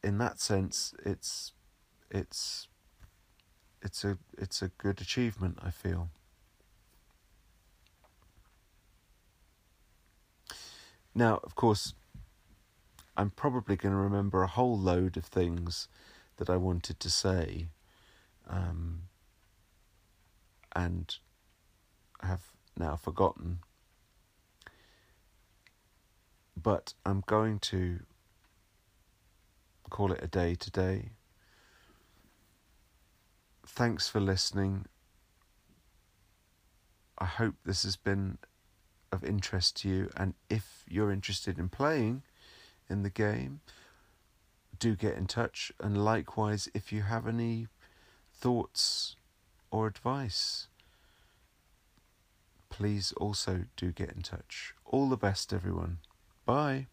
in 0.04 0.18
that 0.20 0.40
sense, 0.40 0.94
it's 1.06 1.54
it's 2.12 2.68
it's 3.82 4.04
a 4.04 4.18
it's 4.38 4.62
a 4.62 4.70
good 4.70 5.02
achievement. 5.02 5.58
I 5.64 5.72
feel. 5.72 6.10
Now, 11.16 11.40
of 11.44 11.56
course, 11.56 11.94
I'm 13.16 13.30
probably 13.30 13.76
going 13.76 13.94
to 13.94 14.00
remember 14.00 14.44
a 14.44 14.48
whole 14.48 14.78
load 14.78 15.18
of 15.18 15.26
things 15.26 15.88
that 16.38 16.50
I 16.50 16.58
wanted 16.58 17.00
to 17.00 17.10
say, 17.10 17.68
um, 18.50 19.04
and 20.76 21.16
have 22.22 22.42
now 22.78 22.96
forgotten. 22.96 23.60
But 26.62 26.94
I'm 27.06 27.24
going 27.26 27.60
to 27.60 28.00
call 29.90 30.12
it 30.12 30.24
a 30.24 30.28
day 30.28 30.56
today. 30.56 31.12
Thanks 33.66 34.10
for 34.10 34.20
listening. 34.20 34.86
I 37.20 37.26
hope 37.26 37.56
this 37.64 37.84
has 37.84 37.96
been 37.96 38.40
of 39.12 39.24
interest 39.24 39.78
to 39.82 39.90
you, 39.90 40.10
and 40.18 40.34
if 40.50 40.84
you're 40.88 41.12
interested 41.12 41.60
in 41.60 41.70
playing 41.70 42.24
in 42.94 43.04
the 43.04 43.10
game, 43.10 43.60
do 44.80 44.96
get 44.96 45.18
in 45.18 45.28
touch. 45.28 45.74
And 45.80 46.06
likewise, 46.06 46.70
if 46.74 46.94
you 46.94 47.02
have 47.02 47.28
any 47.28 47.68
thoughts 48.34 49.18
or 49.72 49.88
advice, 49.88 50.68
please 52.70 53.12
also 53.18 53.66
do 53.76 53.92
get 53.92 54.12
in 54.12 54.22
touch. 54.22 54.74
All 54.86 55.10
the 55.10 55.18
best, 55.18 55.52
everyone. 55.52 55.98
Bye. 56.46 56.88